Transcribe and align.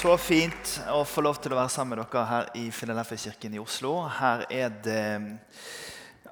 Så 0.00 0.14
fint 0.16 0.68
å 0.88 1.02
få 1.04 1.20
lov 1.20 1.36
til 1.44 1.52
å 1.52 1.58
være 1.58 1.68
sammen 1.68 1.98
med 1.98 2.06
dere 2.08 2.20
her 2.24 2.46
i 2.56 2.62
Filadelfia-kirken 2.72 3.52
i 3.52 3.58
Oslo. 3.60 3.90
Her 4.08 4.46
er 4.48 4.70
det 4.80 5.02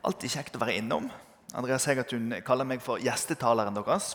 alltid 0.00 0.32
kjekt 0.32 0.56
å 0.56 0.62
være 0.62 0.78
innom. 0.78 1.10
Andreas 1.52 1.84
Hegertun 1.84 2.32
kaller 2.46 2.64
meg 2.64 2.80
for 2.80 2.96
gjestetaleren 3.04 3.76
deres. 3.76 4.14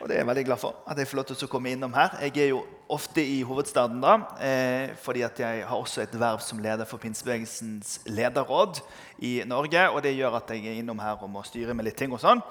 Og 0.00 0.08
det 0.08 0.14
er 0.16 0.22
jeg 0.22 0.28
veldig 0.30 0.44
glad 0.48 0.56
for. 0.56 0.76
at 0.88 0.98
jeg 0.98 1.08
får 1.08 1.16
lov 1.16 1.24
til 1.28 1.44
å 1.44 1.50
komme 1.52 1.70
innom 1.70 1.92
her. 1.92 2.14
Jeg 2.22 2.36
er 2.40 2.48
jo 2.48 2.62
ofte 2.88 3.20
i 3.20 3.42
hovedstaden, 3.44 4.00
da, 4.00 4.14
eh, 4.40 4.94
fordi 4.96 5.22
at 5.22 5.38
jeg 5.38 5.66
har 5.66 5.76
også 5.76 6.00
et 6.02 6.14
verv 6.20 6.40
som 6.40 6.58
leder 6.58 6.84
for 6.84 6.96
Pinsebevegelsens 6.98 8.00
lederråd 8.06 8.80
i 9.18 9.42
Norge. 9.46 9.90
og 9.90 10.02
Det 10.02 10.16
gjør 10.16 10.36
at 10.36 10.50
jeg 10.50 10.66
er 10.66 10.80
innom 10.80 10.98
her 10.98 11.22
og 11.22 11.30
må 11.30 11.42
styre 11.44 11.74
med 11.74 11.84
litt 11.84 11.96
ting. 11.96 12.12
og 12.12 12.20
sånn. 12.20 12.42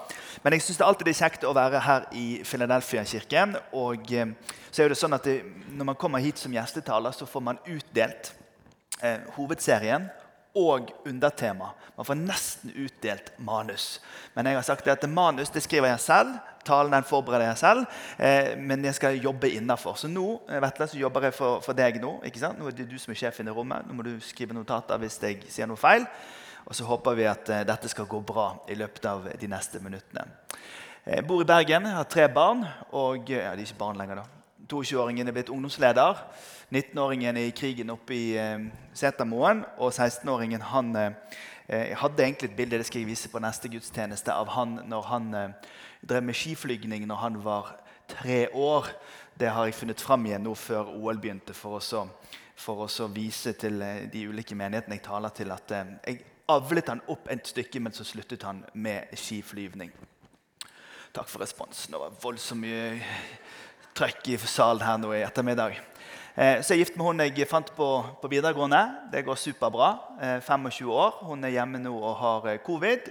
Men 0.44 0.52
jeg 0.52 0.62
syns 0.62 0.80
alltid 0.80 1.04
det 1.04 1.16
er 1.16 1.28
kjekt 1.28 1.44
å 1.44 1.54
være 1.54 1.80
her 1.80 2.06
i 2.12 2.42
Philadelphia-kirken. 2.44 3.56
og 3.72 4.12
eh, 4.12 4.26
så 4.70 4.84
er 4.84 4.88
det 4.88 4.98
sånn 4.98 5.14
at 5.14 5.24
det, 5.24 5.42
Når 5.70 5.84
man 5.84 5.96
kommer 5.96 6.20
hit 6.20 6.38
som 6.38 6.52
gjestetaler, 6.52 7.10
så 7.10 7.26
får 7.26 7.42
man 7.42 7.58
utdelt 7.66 8.32
eh, 9.02 9.18
hovedserien 9.36 10.08
og 10.54 10.90
undertema. 11.04 11.72
Man 11.96 12.06
får 12.06 12.14
nesten 12.14 12.70
utdelt 12.76 13.32
manus. 13.38 14.00
Men 14.34 14.46
jeg 14.46 14.54
har 14.54 14.62
sagt 14.62 14.88
at 14.88 15.08
manus 15.08 15.50
det 15.50 15.62
skriver 15.62 15.88
jeg 15.88 16.00
selv. 16.00 16.38
Talen 16.66 16.92
den 16.92 17.06
forbereder 17.08 17.46
jeg 17.50 17.58
selv. 17.58 17.86
Eh, 18.18 18.52
men 18.58 18.84
jeg 18.84 18.94
skal 18.98 19.20
jobbe 19.22 19.50
innafor. 19.50 19.96
Så 19.96 20.10
nå 20.10 20.26
eh, 20.48 20.60
Vetle, 20.62 20.88
så 20.90 20.98
jobber 21.00 21.28
jeg 21.28 21.36
for, 21.36 21.62
for, 21.64 21.76
deg 21.76 22.00
nå. 22.02 22.18
ikke 22.28 22.42
sant? 22.42 22.60
Nå 22.60 22.68
er 22.68 22.76
det 22.76 22.88
du 22.90 22.98
som 23.00 23.14
er 23.14 23.20
sjefen 23.22 23.48
i 23.48 23.54
rommet. 23.54 23.86
Nå 23.88 23.96
må 23.96 24.06
du 24.06 24.12
skrive 24.24 24.56
notater 24.56 25.00
hvis 25.00 25.20
jeg 25.22 25.40
sier 25.48 25.70
noe 25.70 25.80
feil. 25.80 26.04
Og 26.66 26.76
så 26.76 26.84
håper 26.84 27.16
vi 27.18 27.28
at 27.30 27.48
eh, 27.48 27.64
dette 27.68 27.88
skal 27.90 28.08
gå 28.10 28.20
bra 28.26 28.50
i 28.68 28.76
løpet 28.78 29.08
av 29.08 29.30
de 29.40 29.50
neste 29.50 29.80
minuttene. 29.82 30.26
Jeg 31.06 31.24
bor 31.26 31.40
i 31.40 31.48
Bergen, 31.48 31.88
jeg 31.88 31.96
har 31.96 32.10
tre 32.12 32.28
barn. 32.28 32.66
Og 32.92 33.30
ja, 33.32 33.54
de 33.56 33.64
er 33.64 33.66
ikke 33.66 33.80
barn 33.80 34.00
lenger, 34.00 34.20
da. 34.20 34.28
22-åringen 34.70 35.26
er 35.26 35.34
blitt 35.34 35.50
ungdomsleder. 35.50 36.20
19-åringen 36.70 37.40
i 37.40 37.50
krigen 37.56 37.90
oppe 37.90 38.14
i 38.14 38.26
eh, 38.38 38.68
Setermoen. 38.94 39.64
Og 39.80 39.90
16-åringen 39.90 40.62
han 40.70 40.92
eh, 40.96 41.96
hadde 41.98 42.24
egentlig 42.24 42.50
et 42.50 42.56
bilde 42.56 42.78
det 42.78 42.86
skal 42.86 43.02
jeg 43.02 43.10
vise 43.10 43.30
på 43.32 43.42
neste 43.42 43.70
gudstjeneste, 43.72 44.34
av 44.34 44.52
han 44.54 44.78
når 44.90 45.08
han 45.10 45.34
eh, 45.34 45.72
drev 46.00 46.24
med 46.24 46.36
skiflygning 46.36 47.06
når 47.08 47.22
han 47.24 47.38
var 47.44 47.74
tre 48.10 48.48
år. 48.56 48.88
Det 49.38 49.50
har 49.50 49.68
jeg 49.68 49.78
funnet 49.78 50.00
fram 50.00 50.26
igjen 50.26 50.44
nå 50.44 50.54
før 50.58 50.92
OL 50.96 51.20
begynte, 51.20 51.54
for 51.56 51.78
å, 51.78 52.02
for 52.58 52.84
å 52.86 53.08
vise 53.14 53.54
til 53.58 53.80
eh, 53.82 54.06
de 54.12 54.26
ulike 54.28 54.56
menighetene 54.58 54.98
jeg 54.98 55.06
taler 55.06 55.34
til, 55.36 55.52
at 55.54 55.76
eh, 55.76 55.94
jeg 56.06 56.22
avlet 56.50 56.90
han 56.90 57.02
opp 57.12 57.30
et 57.30 57.46
stykke, 57.46 57.80
men 57.80 57.94
så 57.94 58.04
sluttet 58.04 58.44
han 58.46 58.64
med 58.74 59.12
skiflyvning. 59.18 59.92
Takk 61.14 61.30
for 61.30 61.42
responsen. 61.42 61.94
Det 61.94 62.00
var 62.02 62.18
voldsomt 62.22 62.62
mye 62.62 62.98
trøkk 63.96 64.32
i 64.34 64.38
salen 64.38 64.84
her 64.86 64.98
nå 65.00 65.14
i 65.14 65.24
ettermiddag. 65.26 65.78
Eh, 66.34 66.60
så 66.62 66.74
jeg 66.74 66.78
er 66.78 66.84
gift 66.84 66.96
med 66.98 67.06
hun 67.06 67.22
jeg 67.24 67.48
fant 67.50 67.70
på, 67.74 67.88
på 68.22 68.30
videregående. 68.30 68.80
Det 69.12 69.24
går 69.26 69.38
superbra. 69.38 69.90
25 70.46 70.68
eh, 70.70 70.90
år. 70.94 71.20
Hun 71.26 71.44
er 71.44 71.54
hjemme 71.56 71.80
nå 71.82 71.92
og 71.98 72.16
har 72.20 72.50
eh, 72.52 72.60
covid. 72.64 73.10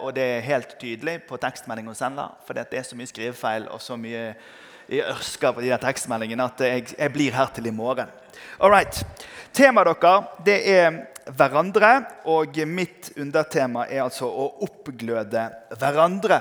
Og 0.00 0.14
det 0.16 0.24
er 0.24 0.46
helt 0.48 0.76
tydelig 0.80 1.20
på 1.28 1.38
tekstmeldingen 1.40 1.92
hun 1.92 1.98
sender. 1.98 2.36
For 2.46 2.56
det 2.56 2.72
er 2.72 2.86
så 2.86 2.96
mye 2.96 3.10
skrivefeil 3.10 3.68
og 3.68 3.82
så 3.84 3.98
mye 4.00 4.30
i 4.92 5.00
ørska 5.00 5.54
på 5.54 5.62
de 5.64 5.70
der 5.72 5.80
tekstmeldingene 5.80 6.44
at 6.44 6.60
jeg, 6.60 6.90
jeg, 6.92 7.12
blir 7.12 7.32
her 7.32 7.52
til 7.56 7.68
i 7.68 7.72
morgen. 7.72 8.10
Alright. 8.60 9.04
Temaet 9.54 9.94
dere, 10.02 10.16
det 10.44 10.58
er 10.68 10.98
hverandre. 11.36 11.92
Og 12.32 12.58
mitt 12.68 13.12
undertema 13.20 13.86
er 13.88 14.04
altså 14.04 14.28
å 14.28 14.50
oppgløde 14.66 15.46
hverandre. 15.78 16.40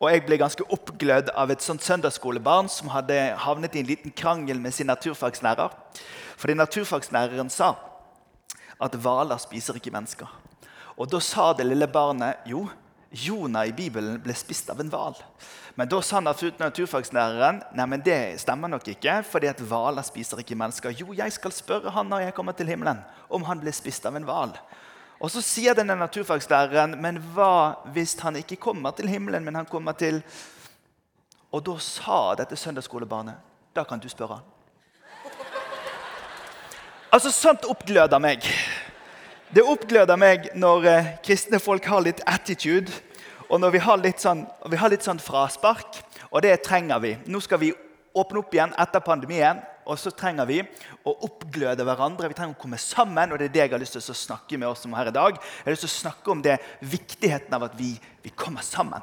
Og 0.00 0.08
jeg 0.08 0.24
ble 0.24 0.38
ganske 0.40 0.64
oppglødd 0.72 1.28
av 1.36 1.50
et 1.52 1.60
sånt 1.60 1.84
søndagsskolebarn 1.84 2.70
som 2.72 2.88
hadde 2.88 3.18
havnet 3.42 3.74
i 3.76 3.82
en 3.82 3.88
liten 3.90 4.14
krangel 4.16 4.60
med 4.60 4.72
sin 4.72 4.88
naturfagslærer. 4.88 5.74
Fordi 6.40 6.56
naturfagslæreren 6.56 7.52
sa 7.52 7.74
at 8.80 8.96
hvaler 8.96 9.36
spiser 9.42 9.76
ikke 9.76 9.92
mennesker. 9.92 10.28
Og 10.96 11.10
Da 11.10 11.20
sa 11.20 11.52
det 11.52 11.66
lille 11.66 11.86
barnet 11.86 12.40
jo, 12.46 12.68
Jonah 13.12 13.66
i 13.66 13.72
Bibelen 13.72 14.20
ble 14.22 14.34
spist 14.38 14.70
av 14.70 14.80
en 14.80 14.88
hval. 14.88 15.16
Men 15.74 15.88
da 15.88 16.00
sa 16.00 16.20
naturfagslæreren 16.20 17.60
nei, 17.74 17.98
det 18.04 18.40
stemmer 18.40 18.70
nok 18.70 18.86
ikke, 18.88 19.22
fordi 19.26 19.50
at 19.50 19.60
hvaler 19.60 20.04
spiser 20.06 20.40
ikke 20.40 20.56
mennesker. 20.56 20.94
Jo, 20.96 21.12
jeg 21.12 21.32
skal 21.32 21.52
spørre 21.52 21.90
han 21.90 22.08
når 22.08 22.28
jeg 22.28 22.36
kommer 22.36 22.52
til 22.56 22.70
himmelen, 22.70 23.02
om 23.28 23.44
han 23.48 23.60
ble 23.60 23.72
spist 23.74 24.06
av 24.06 24.16
en 24.16 24.24
hval. 24.28 24.54
Og 25.20 25.28
så 25.28 25.42
sier 25.44 25.76
denne 25.76 25.98
naturfagslæreren, 26.00 26.94
men 27.00 27.18
hva 27.34 27.76
hvis 27.92 28.16
han 28.22 28.38
ikke 28.40 28.56
kommer 28.56 28.94
til 28.96 29.10
himmelen, 29.10 29.44
men 29.44 29.58
han 29.58 29.68
kommer 29.68 29.92
til 29.92 30.22
Og 31.50 31.64
da 31.66 31.72
sa 31.82 32.34
dette 32.38 32.54
søndagsskolebarnet, 32.56 33.34
da 33.74 33.82
kan 33.84 33.98
du 33.98 34.08
spørre 34.08 34.36
han. 34.38 34.44
Altså, 37.10 37.32
Sånt 37.34 37.64
oppgløder 37.66 38.20
meg. 38.22 38.46
Det 39.50 39.64
oppgløder 39.66 40.14
meg 40.14 40.46
når 40.54 40.86
eh, 40.86 41.08
kristne 41.26 41.58
folk 41.58 41.88
har 41.90 42.04
litt 42.06 42.22
attitude, 42.22 42.92
og 43.50 43.58
når 43.58 43.74
vi 43.74 43.80
har 43.82 43.98
litt 43.98 44.22
sånn, 44.22 44.44
vi 44.70 44.78
har 44.78 44.92
litt 44.92 45.02
sånn 45.02 45.18
fraspark. 45.18 45.98
Og 46.30 46.44
det 46.46 46.54
trenger 46.62 47.02
vi. 47.02 47.16
Nå 47.26 47.40
skal 47.42 47.58
vi 47.58 47.72
åpne 48.14 48.44
opp 48.44 48.54
igjen 48.54 48.76
etter 48.78 49.02
pandemien. 49.02 49.58
Og 49.90 49.98
så 49.98 50.12
trenger 50.14 50.46
vi 50.46 50.60
å 51.02 51.14
oppgløde 51.26 51.84
hverandre. 51.86 52.30
Vi 52.30 52.36
trenger 52.38 52.54
å 52.54 52.62
komme 52.62 52.78
sammen. 52.78 53.32
og 53.32 53.40
det 53.40 53.50
er 53.50 53.54
det 53.56 53.62
jeg 53.64 53.72
har 53.72 53.82
lyst 53.82 53.98
til 53.98 54.14
å 54.14 54.20
snakke 54.22 54.58
med 54.58 54.68
oss 54.68 54.86
om 54.86 54.94
her 54.94 55.10
i 55.10 55.16
dag. 55.16 55.34
Jeg 55.34 55.66
har 55.66 55.74
lyst 55.74 55.86
til 55.88 55.90
å 55.90 56.00
snakke 56.04 56.30
om 56.30 56.42
det, 56.46 56.58
viktigheten 56.80 57.58
av 57.58 57.66
at 57.66 57.76
vi, 57.78 57.90
vi 58.22 58.30
kommer 58.30 58.62
sammen. 58.62 59.02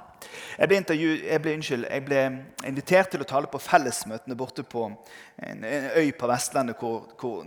Jeg 0.58 0.72
ble, 0.72 0.82
jeg, 0.96 1.42
ble, 1.44 1.56
unnskyld, 1.60 1.88
jeg 1.92 2.06
ble, 2.08 2.24
invitert 2.70 3.12
til 3.12 3.24
å 3.24 3.30
tale 3.30 3.52
på 3.52 3.62
fellesmøtene 3.62 4.40
borte 4.40 4.64
på 4.64 4.88
en, 4.88 4.98
en 5.44 5.66
øy 6.00 6.12
på 6.18 6.30
Vestlandet 6.32 6.80
hvor, 6.80 7.12
hvor 7.20 7.44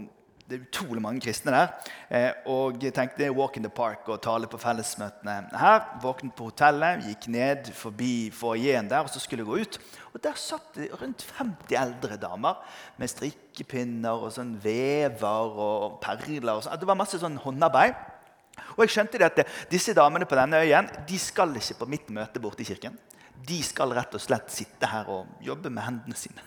det 0.50 0.58
er 0.58 0.66
utrolig 0.66 1.02
mange 1.02 1.22
kristne 1.22 1.52
der. 1.54 1.68
Eh, 2.10 2.30
og 2.50 2.82
jeg 2.82 2.94
tenkte 2.94 3.28
walk 3.30 3.56
in 3.56 3.62
the 3.62 3.70
park 3.70 4.08
og 4.10 4.18
tale 4.24 4.48
på 4.50 4.58
fellesmøtene 4.58 5.36
her. 5.54 5.84
Våknet 6.02 6.34
på 6.34 6.48
hotellet, 6.48 7.04
gikk 7.06 7.28
ned 7.30 7.70
forbi 7.76 8.30
foajeen 8.34 8.90
der, 8.90 9.06
og 9.06 9.12
så 9.12 9.22
skulle 9.22 9.44
jeg 9.44 9.50
gå 9.50 9.60
ut. 9.62 9.78
Og 10.14 10.22
Der 10.22 10.34
satt 10.34 10.74
det 10.74 10.90
rundt 11.00 11.22
50 11.22 11.76
eldre 11.78 12.16
damer 12.18 12.58
med 12.98 13.10
strikkepinner 13.10 14.24
og 14.24 14.32
sånn 14.34 14.56
vever 14.62 15.60
og 15.66 16.00
perler. 16.02 16.56
og 16.56 16.64
sånn. 16.64 16.78
Det 16.80 16.88
var 16.88 16.98
masse 16.98 17.18
sånn 17.18 17.38
håndarbeid. 17.38 17.94
Og 18.76 18.84
jeg 18.84 18.94
skjønte 18.96 19.18
det 19.18 19.30
at 19.30 19.70
disse 19.70 19.94
damene 19.94 20.26
på 20.28 20.36
denne 20.36 20.60
øyen 20.60 20.90
de 21.06 21.18
skal 21.18 21.54
ikke 21.56 21.78
på 21.78 21.88
mitt 21.88 22.10
møte 22.10 22.42
borte 22.42 22.62
i 22.62 22.68
kirken. 22.68 22.98
De 23.46 23.62
skal 23.62 23.94
rett 23.96 24.14
og 24.14 24.20
slett 24.20 24.50
sitte 24.52 24.86
her 24.90 25.08
og 25.08 25.26
jobbe 25.40 25.70
med 25.70 25.86
hendene 25.86 26.18
sine. 26.18 26.42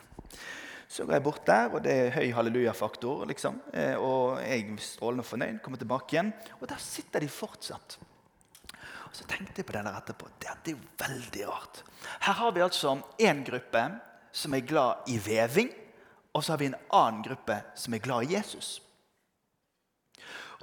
Så 0.94 1.08
går 1.08 1.18
jeg 1.18 1.26
bort 1.26 1.46
der, 1.48 1.72
og 1.74 1.82
det 1.82 1.94
er 1.94 2.12
høy 2.14 2.28
hallelujafaktor. 2.36 3.24
Liksom. 3.26 3.56
Eh, 3.74 3.96
og 3.98 4.38
jeg 4.44 4.68
er 4.68 4.84
strålende 4.84 5.26
fornøyd. 5.26 5.62
Kommer 5.64 5.82
tilbake 5.82 6.14
igjen, 6.14 6.30
og 6.60 6.68
der 6.70 6.78
sitter 6.84 7.24
de 7.24 7.32
fortsatt. 7.34 7.98
Så 9.14 9.28
tenkte 9.30 9.62
jeg 9.62 9.68
på 9.68 9.76
det 9.76 9.84
der 9.86 10.00
etterpå. 10.00 10.30
Det, 10.42 10.56
det 10.64 10.74
er 10.74 10.78
jo 10.78 11.04
veldig 11.04 11.46
rart. 11.50 11.84
Her 12.26 12.40
har 12.40 12.56
vi 12.56 12.66
altså 12.66 12.98
en 13.20 13.44
gruppe 13.46 13.84
som 14.34 14.54
er 14.54 14.66
glad 14.66 15.10
i 15.14 15.20
veving, 15.22 15.70
og 16.34 16.44
så 16.44 16.54
har 16.54 16.64
vi 16.64 16.72
en 16.72 16.80
annen 16.90 17.22
gruppe 17.26 17.60
som 17.78 17.94
er 17.94 18.02
glad 18.02 18.26
i 18.26 18.34
Jesus. 18.34 18.80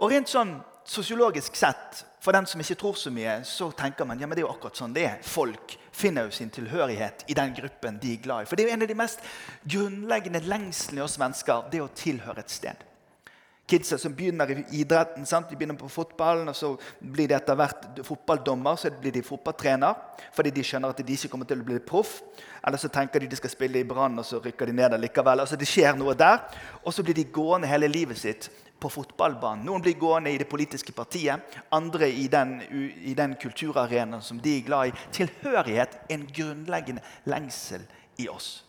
Og 0.01 0.11
rent 0.11 0.31
sånn 0.33 0.59
Sosiologisk 0.91 1.55
sett, 1.55 2.01
for 2.19 2.35
den 2.35 2.47
som 2.51 2.59
ikke 2.59 2.75
tror 2.81 2.97
så 2.99 3.13
mye, 3.15 3.37
så 3.47 3.69
tenker 3.79 4.09
man 4.09 4.19
ja, 4.19 4.27
men 4.27 4.35
det 4.35 4.43
er 4.43 4.49
jo 4.49 4.51
akkurat 4.51 4.79
sånn 4.81 4.95
det 4.97 5.05
er. 5.07 5.21
Folk 5.23 5.77
finner 5.95 6.27
jo 6.27 6.35
sin 6.35 6.51
tilhørighet 6.51 7.23
i 7.31 7.37
den 7.37 7.53
gruppen 7.55 8.01
de 8.03 8.17
er 8.17 8.25
glad 8.25 8.43
i. 8.43 8.49
For 8.51 8.59
det 8.59 8.65
er 8.65 8.73
jo 8.73 8.75
en 8.75 8.87
av 8.87 8.91
de 8.91 8.97
mest 8.99 9.23
grunnleggende 9.71 10.41
lengslene 10.51 10.99
i 10.99 11.05
oss 11.05 11.15
mennesker, 11.21 11.69
det 11.71 11.85
å 11.85 11.93
tilhøre 11.95 12.43
et 12.43 12.51
sted. 12.51 12.83
Kidsa 13.71 13.99
som 13.99 14.15
begynner 14.17 14.51
i 14.51 14.65
idretten, 14.81 15.27
sant? 15.27 15.51
de 15.51 15.57
begynner 15.59 15.79
på 15.79 15.89
fotballen, 15.91 16.49
og 16.51 16.57
så 16.57 16.73
blir 17.01 17.31
de 17.31 17.37
etter 17.37 17.59
hvert 17.59 18.01
fotballdommer, 18.07 18.79
så 18.81 18.91
blir 18.91 19.15
de 19.15 19.23
fotballtrener 19.27 19.95
fordi 20.35 20.53
de 20.55 20.65
skjønner 20.67 20.93
at 20.93 21.03
de 21.07 21.15
ikke 21.15 21.31
kommer 21.33 21.49
til 21.49 21.63
å 21.63 21.67
bli 21.67 21.79
proff. 21.85 22.19
Eller 22.67 22.81
så 22.81 22.91
tenker 22.93 23.23
de 23.23 23.31
de 23.31 23.39
skal 23.39 23.53
spille 23.53 23.81
i 23.81 23.87
Brann, 23.87 24.19
og 24.19 24.27
så 24.27 24.41
rykker 24.43 24.69
de 24.69 24.75
ned 24.77 24.97
likevel. 25.01 25.45
Altså 25.45 25.59
Det 25.59 25.69
skjer 25.69 25.97
noe 25.99 26.17
der. 26.19 26.43
Og 26.85 26.95
så 26.95 27.05
blir 27.07 27.17
de 27.17 27.25
gående 27.33 27.71
hele 27.71 27.89
livet 27.89 28.19
sitt 28.19 28.51
på 28.81 28.91
fotballbanen. 28.93 29.65
Noen 29.67 29.85
blir 29.85 29.99
gående 30.01 30.33
i 30.33 30.41
det 30.41 30.49
politiske 30.49 30.93
partiet, 30.97 31.41
andre 31.73 32.09
i 32.09 32.27
den, 32.33 32.59
i 33.05 33.15
den 33.17 33.37
kulturarenaen 33.41 34.25
som 34.25 34.41
de 34.41 34.57
er 34.59 34.67
glad 34.67 34.91
i. 34.91 34.97
Tilhørighet 35.21 36.01
er 36.03 36.17
en 36.17 36.27
grunnleggende 36.27 37.05
lengsel 37.29 37.85
i 38.21 38.29
oss. 38.33 38.65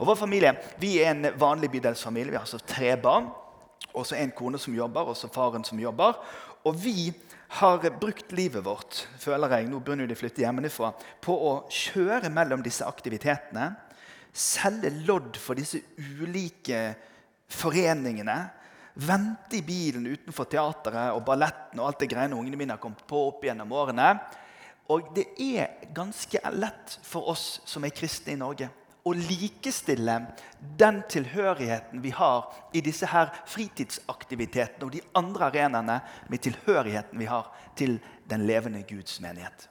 Og 0.00 0.08
Vår 0.08 0.16
familie 0.16 0.54
vi 0.80 0.94
er 1.02 1.10
en 1.12 1.26
vanlig 1.38 1.70
bydelsfamilie. 1.74 2.32
Vi 2.32 2.38
har 2.38 2.46
altså 2.46 2.62
tre 2.64 2.94
barn. 2.96 3.28
Og 3.94 4.06
så 4.06 4.18
en 4.18 4.32
kone 4.36 4.60
som 4.60 4.74
jobber, 4.76 5.10
og 5.10 5.18
så 5.18 5.30
faren 5.32 5.66
som 5.66 5.80
jobber. 5.80 6.18
Og 6.68 6.76
vi 6.78 7.10
har 7.60 7.82
brukt 7.98 8.32
livet 8.36 8.62
vårt 8.62 9.04
føler 9.18 9.56
jeg, 9.56 9.70
nå 9.70 9.80
begynner 9.82 10.06
de 10.06 10.14
å 10.14 10.20
flytte 10.20 10.44
hjemmefra, 10.44 10.92
på 11.22 11.34
å 11.34 11.52
kjøre 11.72 12.30
mellom 12.30 12.62
disse 12.62 12.86
aktivitetene. 12.86 13.72
Selge 14.30 14.92
lodd 15.08 15.38
for 15.40 15.58
disse 15.58 15.80
ulike 15.98 16.92
foreningene 17.50 18.38
Vente 18.94 19.56
i 19.56 19.62
bilen 19.62 20.06
utenfor 20.10 20.48
teateret 20.50 21.14
og 21.14 21.22
balletten 21.24 21.78
og 21.80 21.86
alt 21.86 22.02
det 22.02 22.10
greiene 22.10 22.36
ungene 22.36 22.58
mine 22.58 22.74
har 22.74 22.82
kommet 22.82 23.04
på 23.08 23.20
opp 23.30 23.44
gjennom 23.46 23.70
årene. 23.72 24.08
Og 24.90 25.12
det 25.14 25.28
er 25.40 25.86
ganske 25.94 26.40
lett 26.56 26.96
for 27.06 27.30
oss 27.30 27.60
som 27.68 27.86
er 27.86 27.94
kristne 27.94 28.34
i 28.34 28.40
Norge, 28.40 28.66
å 29.10 29.16
likestille 29.16 30.16
den 30.80 31.02
tilhørigheten 31.10 32.02
vi 32.04 32.12
har 32.14 32.48
i 32.76 32.82
disse 32.84 33.08
her 33.10 33.32
fritidsaktivitetene 33.50 34.86
og 34.86 34.94
de 34.94 35.02
andre 35.18 35.50
arenaene, 35.50 36.00
med 36.28 36.44
tilhørigheten 36.44 37.18
vi 37.20 37.28
har 37.30 37.50
til 37.78 37.98
den 38.30 38.46
levende 38.48 38.82
Guds 38.88 39.20
menighet. 39.24 39.68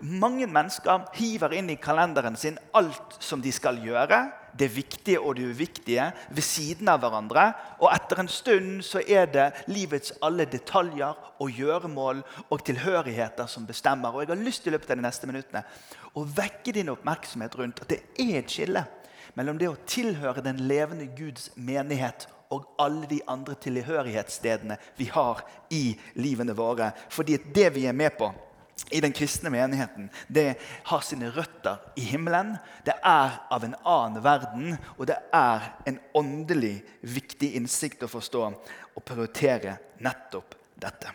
Mange 0.00 0.46
mennesker 0.50 1.08
hiver 1.16 1.54
inn 1.56 1.70
i 1.72 1.80
kalenderen 1.80 2.36
sin 2.38 2.58
alt 2.76 3.16
som 3.22 3.42
de 3.42 3.52
skal 3.54 3.80
gjøre, 3.82 4.24
det 4.58 4.68
viktige 4.74 5.20
og 5.20 5.36
det 5.36 5.48
uviktige, 5.52 6.10
ved 6.30 6.44
siden 6.44 6.88
av 6.92 7.00
hverandre. 7.02 7.48
Og 7.80 7.88
etter 7.92 8.22
en 8.22 8.30
stund 8.30 8.82
så 8.86 9.02
er 9.06 9.30
det 9.32 9.48
livets 9.72 10.14
alle 10.22 10.46
detaljer 10.50 11.18
og 11.42 11.50
gjøremål 11.58 12.22
og 12.48 12.64
tilhørigheter 12.66 13.48
som 13.50 13.66
bestemmer. 13.66 14.12
Og 14.12 14.24
jeg 14.24 14.32
har 14.34 14.44
lyst 14.44 14.64
til 14.64 14.72
i 14.72 14.76
løpet 14.76 14.92
av 14.92 15.00
de 15.00 15.06
neste 15.06 15.30
minuttene 15.30 15.64
å 16.14 16.26
vekke 16.28 16.74
din 16.76 16.92
oppmerksomhet 16.92 17.56
rundt 17.58 17.82
at 17.84 17.94
det 17.94 18.02
er 18.20 18.38
et 18.42 18.52
skille 18.52 18.84
mellom 19.38 19.58
det 19.58 19.70
å 19.70 19.80
tilhøre 19.88 20.44
den 20.44 20.60
levende 20.68 21.08
Guds 21.16 21.50
menighet 21.56 22.28
og 22.52 22.66
alle 22.82 23.08
de 23.08 23.22
andre 23.32 23.56
tilhørighetsstedene 23.64 24.76
vi 24.98 25.08
har 25.12 25.40
i 25.72 25.94
livene 26.20 26.56
våre. 26.56 26.90
Fordi 27.08 27.38
det 27.54 27.70
vi 27.76 27.86
er 27.88 27.96
med 27.96 28.12
på 28.18 28.28
i 28.90 29.00
den 29.00 29.12
kristne 29.12 29.50
menigheten, 29.50 30.10
det 30.28 30.58
har 30.84 31.00
sine 31.00 31.30
røtter 31.32 31.78
i 31.96 32.04
himmelen. 32.10 32.56
Det 32.84 32.94
er 32.98 33.38
av 33.50 33.64
en 33.64 33.76
annen 33.84 34.24
verden, 34.24 34.76
og 34.98 35.06
det 35.08 35.16
er 35.32 35.70
en 35.88 36.00
åndelig 36.18 36.82
viktig 37.00 37.54
innsikt 37.56 38.04
å 38.04 38.10
forstå 38.10 38.44
og 38.48 39.04
prioritere 39.06 39.78
nettopp 40.04 40.56
dette. 40.76 41.14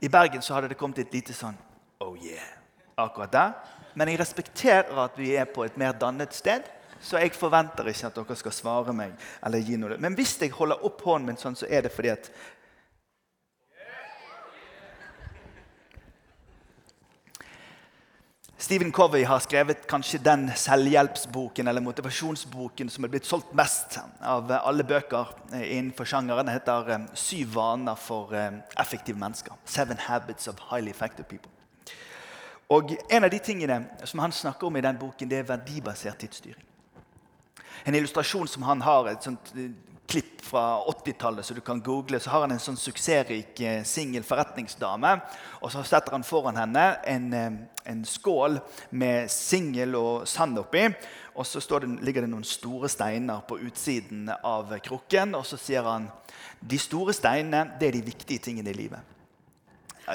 I 0.00 0.10
Bergen 0.10 0.42
så 0.42 0.56
hadde 0.56 0.72
det 0.72 0.78
kommet 0.80 0.98
et 1.00 1.14
lite 1.14 1.36
sånn 1.36 1.56
Oh 2.02 2.18
yeah! 2.18 2.64
akkurat 3.00 3.32
der. 3.32 3.52
Men 3.94 4.10
jeg 4.10 4.18
respekterer 4.20 5.04
at 5.04 5.18
vi 5.18 5.34
er 5.38 5.46
på 5.50 5.64
et 5.64 5.76
mer 5.78 5.94
dannet 5.98 6.34
sted. 6.34 6.66
Så 7.04 7.18
jeg 7.20 7.34
forventer 7.36 7.88
ikke 7.90 8.08
at 8.08 8.16
dere 8.16 8.36
skal 8.38 8.54
svare 8.54 8.92
meg. 8.96 9.12
eller 9.44 9.58
gi 9.58 9.76
noe. 9.76 9.98
Men 9.98 10.14
hvis 10.14 10.38
jeg 10.40 10.54
holder 10.56 10.84
opp 10.84 11.02
hånden 11.04 11.26
min 11.26 11.40
sånn, 11.40 11.56
så 11.56 11.66
er 11.68 11.82
det 11.82 11.92
fordi 11.92 12.14
at 12.14 12.30
Stephen 18.58 18.92
Covey 18.92 19.24
har 19.24 19.40
skrevet 19.42 19.86
kanskje 19.90 20.20
den 20.22 20.46
selvhjelpsboken 20.56 21.66
eller 21.68 21.82
motivasjonsboken 21.82 22.88
som 22.90 23.04
er 23.04 23.10
blitt 23.10 23.26
solgt 23.26 23.50
mest 23.56 23.96
av 24.22 24.52
alle 24.60 24.86
bøker 24.86 25.32
innenfor 25.58 26.06
sjangeren. 26.06 26.46
Den 26.46 26.54
heter 26.54 26.90
eh, 26.94 27.08
'Syv 27.14 27.56
vaner 27.56 27.98
for 27.98 28.34
eh, 28.34 28.60
effektive 28.78 29.18
mennesker'. 29.18 29.58
Seven 29.64 29.98
Habits 29.98 30.48
of 30.48 30.62
Highly 30.70 30.90
Effective 30.90 31.26
People. 31.28 31.50
Og 32.68 32.96
En 33.10 33.24
av 33.24 33.30
de 33.30 33.38
tingene 33.38 33.86
som 34.04 34.18
han 34.18 34.32
snakker 34.32 34.66
om 34.66 34.76
i 34.76 34.80
den 34.80 34.98
boken, 34.98 35.30
det 35.30 35.38
er 35.38 35.50
verdibasert 35.50 36.18
tidsstyring. 36.18 36.64
En 37.86 37.94
illustrasjon 37.94 38.48
som 38.48 38.62
han 38.62 38.80
har, 38.80 39.08
et 39.08 39.22
sånt 39.22 39.52
eh, 39.56 39.70
klipp 40.06 40.40
fra 40.44 40.80
80-tallet 40.84 41.46
så 41.46 41.54
du 41.54 41.60
kan 41.60 41.80
google, 41.80 42.20
så 42.20 42.30
har 42.30 42.44
han 42.44 42.52
en 42.54 42.60
sånn 42.62 42.76
suksessrik 42.78 43.60
eh, 43.64 43.80
singel 43.88 44.24
forretningsdame. 44.26 45.14
Og 45.64 45.72
så 45.72 45.82
setter 45.86 46.14
han 46.14 46.26
foran 46.26 46.58
henne 46.60 46.84
en, 47.08 47.32
eh, 47.32 47.56
en 47.90 48.04
skål 48.04 48.58
med 48.90 49.30
singel 49.32 49.96
og 49.98 50.28
sand 50.28 50.60
oppi. 50.60 50.84
Og 51.34 51.46
så 51.48 51.62
det, 51.80 51.88
ligger 52.04 52.26
det 52.26 52.30
noen 52.30 52.46
store 52.46 52.90
steiner 52.92 53.42
på 53.48 53.58
utsiden 53.66 54.28
av 54.36 54.76
krukken. 54.84 55.34
Og 55.34 55.46
så 55.48 55.58
sier 55.58 55.88
han 55.88 56.10
de 56.60 56.78
store 56.78 57.16
steinene 57.16 57.78
det 57.80 57.88
er 57.88 57.98
de 57.98 58.06
viktige 58.12 58.44
tingene 58.44 58.70
i 58.70 58.78
livet. 58.78 59.00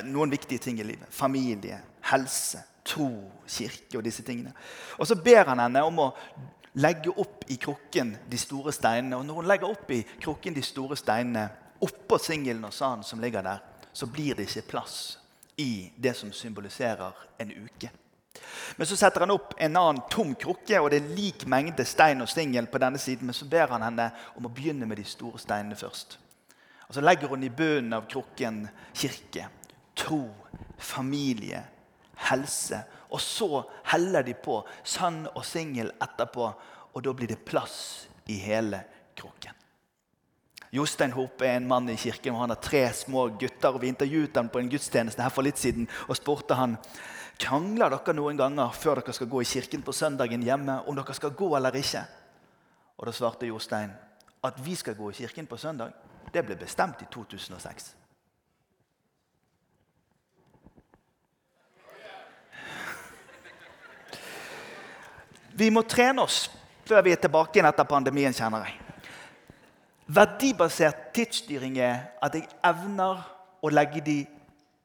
Noen 0.05 0.29
viktige 0.29 0.61
ting 0.61 0.79
i 0.79 0.85
livet. 0.85 1.09
Familie, 1.09 1.81
helse, 2.11 2.61
tro, 2.85 3.09
kirke 3.49 3.97
og 3.97 4.05
disse 4.05 4.23
tingene. 4.25 4.53
Og 5.01 5.09
så 5.09 5.17
ber 5.17 5.49
han 5.49 5.61
henne 5.65 5.83
om 5.85 6.05
å 6.05 6.09
legge 6.73 7.09
opp 7.09 7.45
i 7.47 7.55
krukken 7.55 8.17
de 8.29 8.37
store 8.37 8.73
steinene. 8.75 9.17
Og 9.17 9.25
når 9.25 9.39
hun 9.41 9.49
legger 9.49 9.71
opp 9.71 9.91
i 9.91 10.03
krukken 10.21 10.53
de 10.53 10.63
store 10.65 10.97
steinene 10.99 11.47
oppå 11.81 12.19
singelen 12.21 12.65
og 12.67 12.73
sanden 12.73 13.07
som 13.07 13.21
ligger 13.23 13.45
der, 13.45 13.63
så 13.93 14.05
blir 14.05 14.35
det 14.35 14.49
ikke 14.49 14.67
plass 14.75 15.17
i 15.57 15.89
det 15.97 16.15
som 16.15 16.31
symboliserer 16.31 17.15
en 17.39 17.51
uke. 17.51 17.89
Men 18.77 18.87
så 18.87 18.95
setter 18.95 19.25
han 19.25 19.33
opp 19.33 19.53
en 19.57 19.75
annen 19.75 20.01
tom 20.11 20.35
krukke, 20.39 20.79
og 20.79 20.91
det 20.91 21.01
er 21.01 21.15
lik 21.17 21.45
mengde 21.49 21.85
stein 21.87 22.21
og 22.23 22.29
singel 22.31 22.69
på 22.71 22.79
denne 22.81 23.01
siden. 23.01 23.27
Men 23.27 23.35
så 23.35 23.47
ber 23.49 23.73
han 23.73 23.83
henne 23.83 24.09
om 24.37 24.47
å 24.47 24.53
begynne 24.53 24.87
med 24.87 25.01
de 25.01 25.07
store 25.07 25.41
steinene 25.41 25.77
først. 25.79 26.19
Og 26.87 26.95
Så 26.95 27.01
legger 27.01 27.27
hun 27.29 27.43
i 27.43 27.51
bunnen 27.53 27.93
av 27.93 28.07
krukken 28.09 28.63
kirke, 28.93 29.49
tro, 29.95 30.23
familie, 30.77 31.61
helse. 32.29 32.81
Og 33.09 33.21
så 33.21 33.63
heller 33.91 34.23
de 34.23 34.35
på 34.37 34.59
sand 34.83 35.27
og 35.33 35.45
singel 35.45 35.91
etterpå, 36.01 36.51
og 36.93 37.03
da 37.05 37.13
blir 37.13 37.31
det 37.31 37.45
plass 37.45 38.07
i 38.29 38.37
hele 38.41 38.81
krukken. 39.17 39.55
Jostein 40.71 41.15
Hope 41.15 41.45
er 41.45 41.57
en 41.57 41.67
mann 41.67 41.89
i 41.89 41.97
kirken 41.97 42.35
og 42.35 42.43
han 42.43 42.53
har 42.53 42.61
tre 42.61 42.83
små 42.93 43.27
gutter. 43.41 43.73
og 43.73 43.81
Vi 43.81 43.87
intervjuet 43.89 44.35
ham 44.37 44.49
på 44.49 44.59
en 44.59 44.69
gudstjeneste 44.69 45.23
her 45.23 45.33
for 45.33 45.45
litt 45.45 45.57
siden 45.57 45.87
og 46.07 46.17
spurte 46.17 46.53
han, 46.53 46.77
krangler 47.39 47.89
dere 47.89 48.13
noen 48.13 48.37
ganger 48.37 48.75
før 48.77 49.01
dere 49.01 49.15
skal 49.15 49.31
gå 49.31 49.41
i 49.41 49.49
kirken 49.49 49.81
på 49.81 49.95
søndagen 49.95 50.43
hjemme 50.45 50.81
om 50.85 50.97
dere 50.97 51.15
skal 51.17 51.33
gå 51.33 51.49
eller 51.57 51.75
ikke. 51.75 52.03
Og 52.99 53.07
Da 53.07 53.15
svarte 53.15 53.49
Jostein 53.49 53.95
at 54.43 54.59
vi 54.65 54.75
skal 54.75 54.95
gå 54.95 55.09
i 55.09 55.13
kirken 55.13 55.47
på 55.47 55.57
søndag, 55.57 55.91
det 56.33 56.45
ble 56.45 56.55
bestemt 56.55 57.01
i 57.01 57.07
2006. 57.11 57.95
Vi 65.59 65.67
må 65.73 65.83
trene 65.83 66.23
oss 66.23 66.45
før 66.87 67.03
vi 67.05 67.11
er 67.13 67.19
tilbake 67.21 67.57
igjen 67.57 67.67
etter 67.67 67.87
pandemien, 67.87 68.33
kjenner 68.33 68.63
jeg. 68.65 68.77
Verdibasert 70.09 71.09
tidsstyring 71.13 71.75
er 71.83 71.99
at 72.23 72.33
jeg 72.37 72.47
evner 72.65 73.19
å 73.61 73.69
legge 73.69 74.01
de 74.01 74.19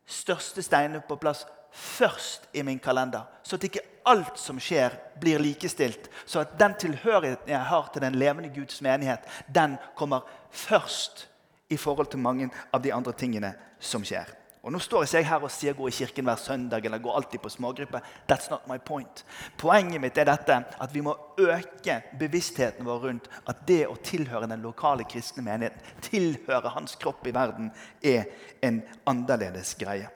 største 0.05 0.65
steinene 0.65 1.01
på 1.07 1.17
plass 1.21 1.45
først 1.75 2.51
i 2.53 2.63
min 2.67 2.79
kalender. 2.83 3.25
Så 3.43 3.57
at 3.57 3.65
ikke 3.71 3.87
alt 4.11 4.39
som 4.39 4.59
skjer, 4.61 4.93
blir 5.21 5.41
likestilt. 5.41 6.11
Så 6.27 6.43
at 6.43 6.59
den 6.61 6.75
tilhørigheten 6.81 7.55
jeg 7.55 7.71
har 7.71 7.89
til 7.93 8.05
den 8.05 8.19
levende 8.21 8.53
Guds 8.53 8.83
menighet, 8.85 9.25
den 9.49 9.79
kommer 9.97 10.27
først 10.51 11.29
i 11.73 11.79
forhold 11.81 12.13
til 12.13 12.21
mange 12.21 12.51
av 12.73 12.83
de 12.85 12.93
andre 12.93 13.15
tingene 13.17 13.55
som 13.81 14.05
skjer. 14.05 14.29
Og 14.65 14.73
Nå 14.73 14.79
står 14.81 15.05
jeg 15.13 15.27
her 15.29 15.43
og 15.45 15.53
sier 15.53 15.75
gå 15.77 15.91
i 15.91 15.93
kirken 15.93 16.25
hver 16.25 16.39
søndag 16.41 16.87
eller 16.89 17.03
gå 17.05 17.13
alltid 17.13 17.43
på 17.43 17.51
smågruppe. 17.53 18.01
That's 18.31 18.49
not 18.51 18.65
my 18.69 18.79
point. 18.79 19.25
Poenget 19.61 20.01
mitt 20.01 20.17
er 20.17 20.25
dette 20.31 20.57
at 20.81 20.95
vi 20.95 21.03
må 21.05 21.13
øke 21.37 21.99
bevisstheten 22.19 22.87
vår 22.89 23.03
rundt 23.03 23.29
at 23.45 23.61
det 23.69 23.83
å 23.91 23.99
tilhøre 24.01 24.49
den 24.49 24.65
lokale 24.65 25.05
kristne 25.05 25.45
menigheten, 25.45 25.85
tilhøre 26.09 26.73
hans 26.73 26.97
kropp 26.97 27.27
i 27.29 27.35
verden, 27.37 27.69
er 28.01 28.25
en 28.65 28.81
annerledes 29.05 29.75
greie. 29.77 30.09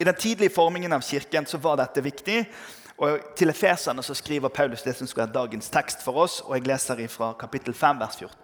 I 0.00 0.04
den 0.04 0.16
tidlige 0.16 0.54
formingen 0.54 0.96
av 0.96 1.04
kirken 1.04 1.46
så 1.46 1.60
var 1.60 1.76
dette 1.82 2.00
viktig. 2.04 2.40
Og 3.04 3.20
Til 3.36 3.52
Efeserne 3.52 4.02
så 4.02 4.16
skriver 4.16 4.48
Paulus 4.48 4.82
det 4.82 4.96
som 4.96 5.06
skal 5.06 5.26
være 5.26 5.36
dagens 5.36 5.68
tekst 5.70 6.00
for 6.04 6.24
oss. 6.24 6.40
og 6.40 6.56
Jeg 6.56 6.66
leser 6.66 7.04
fra 7.08 7.34
kapittel 7.36 7.74
5, 7.74 8.00
vers 8.00 8.16
14. 8.16 8.34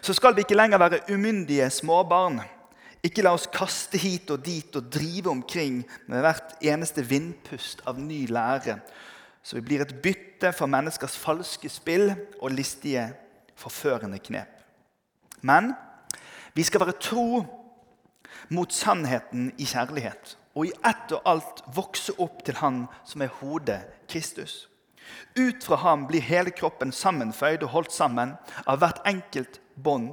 Så 0.00 0.14
skal 0.14 0.36
vi 0.36 0.46
ikke 0.46 0.54
lenger 0.54 0.78
være 0.78 1.02
umyndige 1.10 1.70
småbarn 1.70 2.40
ikke 3.06 3.24
la 3.24 3.32
oss 3.32 3.48
kaste 3.52 3.98
hit 4.00 4.30
og 4.32 4.42
dit 4.44 4.76
og 4.76 4.90
drive 4.92 5.30
omkring 5.32 5.80
med 6.10 6.24
hvert 6.24 6.56
eneste 6.60 7.04
vindpust 7.06 7.80
av 7.88 8.00
ny 8.00 8.26
lære, 8.28 8.78
så 9.42 9.56
vi 9.56 9.64
blir 9.70 9.84
et 9.84 9.94
bytte 10.04 10.52
for 10.52 10.68
menneskers 10.68 11.16
falske 11.20 11.70
spill 11.72 12.10
og 12.40 12.52
listige, 12.52 13.08
forførende 13.60 14.20
knep. 14.24 14.60
Men 15.44 15.74
vi 16.56 16.64
skal 16.64 16.80
være 16.80 17.00
tro 17.00 17.42
mot 18.48 18.72
sannheten 18.72 19.50
i 19.60 19.68
kjærlighet, 19.68 20.36
og 20.56 20.66
i 20.66 20.72
ett 20.88 21.12
og 21.16 21.28
alt 21.28 21.62
vokse 21.76 22.16
opp 22.20 22.42
til 22.44 22.58
Han 22.60 22.86
som 23.04 23.22
er 23.22 23.32
hodet, 23.40 23.80
Kristus. 24.08 24.66
Ut 25.38 25.64
fra 25.64 25.76
ham 25.76 26.06
blir 26.06 26.22
hele 26.22 26.50
kroppen 26.54 26.92
sammenføyd 26.94 27.64
og 27.66 27.72
holdt 27.74 27.94
sammen 27.94 28.34
av 28.66 28.80
hvert 28.82 29.00
enkelt 29.06 29.60
bånd 29.74 30.12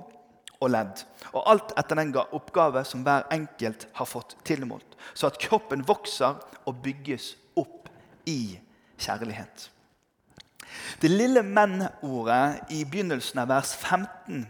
og 0.61 0.71
ledd. 0.73 1.03
Og 1.33 1.43
alt 1.51 1.73
etter 1.77 1.99
den 1.99 2.13
oppgave 2.17 2.83
som 2.87 3.03
hver 3.05 3.27
enkelt 3.33 3.87
har 3.97 4.09
fått 4.09 4.37
tilmålt. 4.47 4.97
Så 5.13 5.29
at 5.29 5.39
kroppen 5.41 5.85
vokser 5.87 6.39
og 6.65 6.81
bygges 6.83 7.35
opp 7.55 7.89
i 8.25 8.57
kjærlighet. 8.97 9.69
Det 11.01 11.09
lille 11.11 11.43
menn-ordet 11.45 12.73
i 12.73 12.83
begynnelsen 12.85 13.41
av 13.41 13.51
vers 13.51 13.73
15 13.77 14.45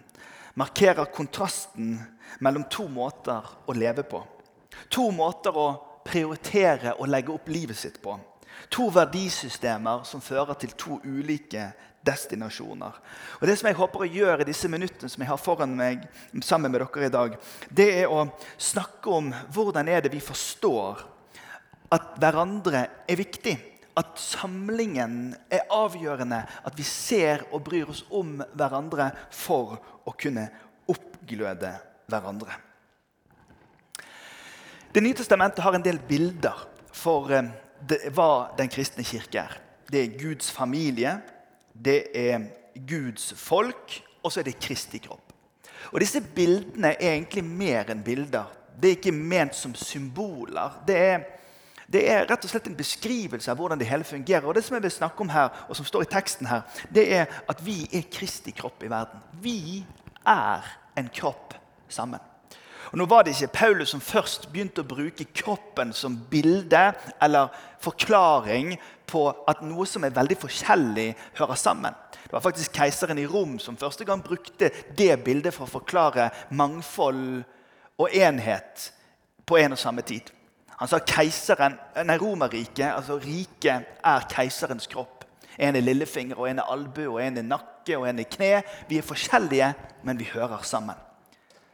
markerer 0.57 1.11
kontrasten 1.13 1.97
mellom 2.43 2.65
to 2.71 2.87
måter 2.91 3.45
å 3.67 3.75
leve 3.77 4.03
på. 4.07 4.23
To 4.93 5.09
måter 5.13 5.55
å 5.57 5.67
prioritere 6.07 6.95
og 6.97 7.09
legge 7.11 7.33
opp 7.33 7.49
livet 7.51 7.77
sitt 7.77 7.99
på. 8.01 8.15
To 8.73 8.87
verdisystemer 8.93 10.03
som 10.07 10.23
fører 10.23 10.57
til 10.59 10.73
to 10.79 10.97
ulike 11.05 11.69
destinasjoner. 12.07 12.95
Og 13.39 13.47
Det 13.47 13.57
som 13.59 13.69
jeg 13.69 13.77
håper 13.77 14.03
å 14.03 14.09
gjøre 14.09 14.45
i 14.45 14.49
disse 14.49 14.69
minuttene 14.71 15.11
som 15.11 15.23
jeg 15.23 15.29
har 15.29 15.41
foran 15.41 15.75
meg 15.77 16.07
sammen 16.41 16.71
med 16.71 16.81
dere 16.81 17.09
i 17.09 17.13
dag, 17.13 17.37
det 17.69 17.89
er 18.03 18.11
å 18.11 18.27
snakke 18.57 19.13
om 19.19 19.31
hvordan 19.53 19.91
er 19.91 20.05
det 20.05 20.13
vi 20.15 20.23
forstår 20.23 21.03
at 21.91 22.15
hverandre 22.19 22.87
er 23.07 23.19
viktig. 23.19 23.57
at 23.97 24.19
samlingen 24.21 25.31
er 25.49 25.63
avgjørende. 25.73 26.43
At 26.61 26.75
vi 26.77 26.83
ser 26.85 27.47
og 27.49 27.63
bryr 27.65 27.89
oss 27.89 28.03
om 28.13 28.35
hverandre 28.53 29.07
for 29.33 29.79
å 30.05 30.13
kunne 30.13 30.43
oppgløde 30.85 31.71
hverandre. 32.05 32.59
Det 34.93 35.01
nye 35.01 35.17
testamentet 35.17 35.63
har 35.65 35.73
en 35.73 35.85
del 35.85 35.97
bilder 35.97 36.61
for 36.93 37.33
eh, 37.33 37.49
hva 38.13 38.53
den 38.57 38.69
kristne 38.69 39.05
kirke 39.05 39.43
er. 39.43 39.57
Det 39.89 40.03
er 40.03 40.15
Guds 40.19 40.51
familie, 40.51 41.17
det 41.83 42.01
er 42.17 42.47
Guds 42.87 43.33
folk, 43.37 44.01
og 44.23 44.31
så 44.31 44.41
er 44.41 44.49
det 44.49 44.59
Kristi 44.61 44.99
kropp. 45.01 45.33
Og 45.93 46.01
Disse 46.01 46.21
bildene 46.21 46.93
er 46.97 47.15
egentlig 47.15 47.43
mer 47.45 47.91
enn 47.91 48.03
bilder. 48.03 48.49
Det 48.77 48.89
er 48.89 48.97
ikke 48.99 49.15
ment 49.15 49.55
som 49.55 49.73
symboler. 49.77 50.81
Det 50.87 50.97
er, 50.97 51.23
det 51.87 52.03
er, 52.11 52.25
rett 52.29 52.43
og 52.43 52.51
slett 52.51 52.67
en 52.69 52.77
beskrivelse 52.77 53.51
av 53.51 53.59
hvordan 53.59 53.79
det 53.79 53.87
hele 53.89 54.07
fungerer. 54.07 54.45
Og 54.45 54.57
det 54.57 54.65
som 54.67 54.75
jeg 54.77 54.85
vil 54.85 54.93
snakke 54.93 55.23
om 55.23 55.31
her, 55.33 55.65
og 55.69 55.77
som 55.79 55.87
står 55.87 56.05
i 56.05 56.11
teksten 56.11 56.49
her, 56.49 56.65
det 56.93 57.07
er 57.21 57.39
at 57.49 57.63
vi 57.65 57.79
er 57.87 58.09
Kristi 58.11 58.53
kropp 58.57 58.83
i 58.83 58.91
verden. 58.91 59.23
Vi 59.41 59.85
er 60.27 60.67
en 60.97 61.09
kropp 61.13 61.55
sammen. 61.89 62.19
Og 62.91 62.99
nå 62.99 63.07
var 63.09 63.25
det 63.25 63.35
ikke 63.35 63.55
Paulus 63.59 63.91
som 63.93 64.03
først 64.03 64.47
begynte 64.51 64.83
å 64.83 64.87
bruke 64.87 65.27
kroppen 65.35 65.93
som 65.95 66.15
bilde 66.31 66.91
eller 67.23 67.51
forklaring 67.83 68.75
på 69.07 69.23
at 69.47 69.61
noe 69.63 69.85
som 69.87 70.03
er 70.03 70.15
veldig 70.15 70.37
forskjellig, 70.41 71.09
hører 71.39 71.59
sammen. 71.59 71.95
Det 72.27 72.33
var 72.33 72.43
faktisk 72.43 72.75
keiseren 72.75 73.19
i 73.21 73.27
Rom 73.27 73.55
som 73.63 73.79
første 73.79 74.05
gang 74.07 74.23
brukte 74.23 74.71
det 74.97 75.13
bildet 75.23 75.55
for 75.55 75.67
å 75.67 75.75
forklare 75.77 76.29
mangfold 76.51 77.43
og 77.97 78.15
enhet 78.15 78.89
på 79.47 79.59
en 79.61 79.77
og 79.77 79.79
samme 79.79 80.03
tid. 80.03 80.33
Han 80.77 80.89
sa 80.91 80.99
keiseren, 81.01 81.77
nei, 82.05 82.17
Romerriket, 82.21 82.91
altså 82.91 83.17
riket, 83.17 83.87
er 84.05 84.27
keiserens 84.29 84.85
kropp. 84.91 85.23
En 85.57 85.75
er 85.75 85.81
lillefinger, 85.81 86.37
og 86.37 86.51
en 86.51 86.61
er 86.61 86.69
albue, 86.69 87.07
og 87.15 87.21
en 87.23 87.39
er 87.41 87.47
nakke 87.47 87.97
og 87.97 88.05
en 88.05 88.21
er 88.21 88.29
kne. 88.29 88.59
Vi 88.89 88.99
er 88.99 89.07
forskjellige, 89.07 89.71
men 90.05 90.19
vi 90.19 90.29
hører 90.29 90.61
sammen. 90.67 91.06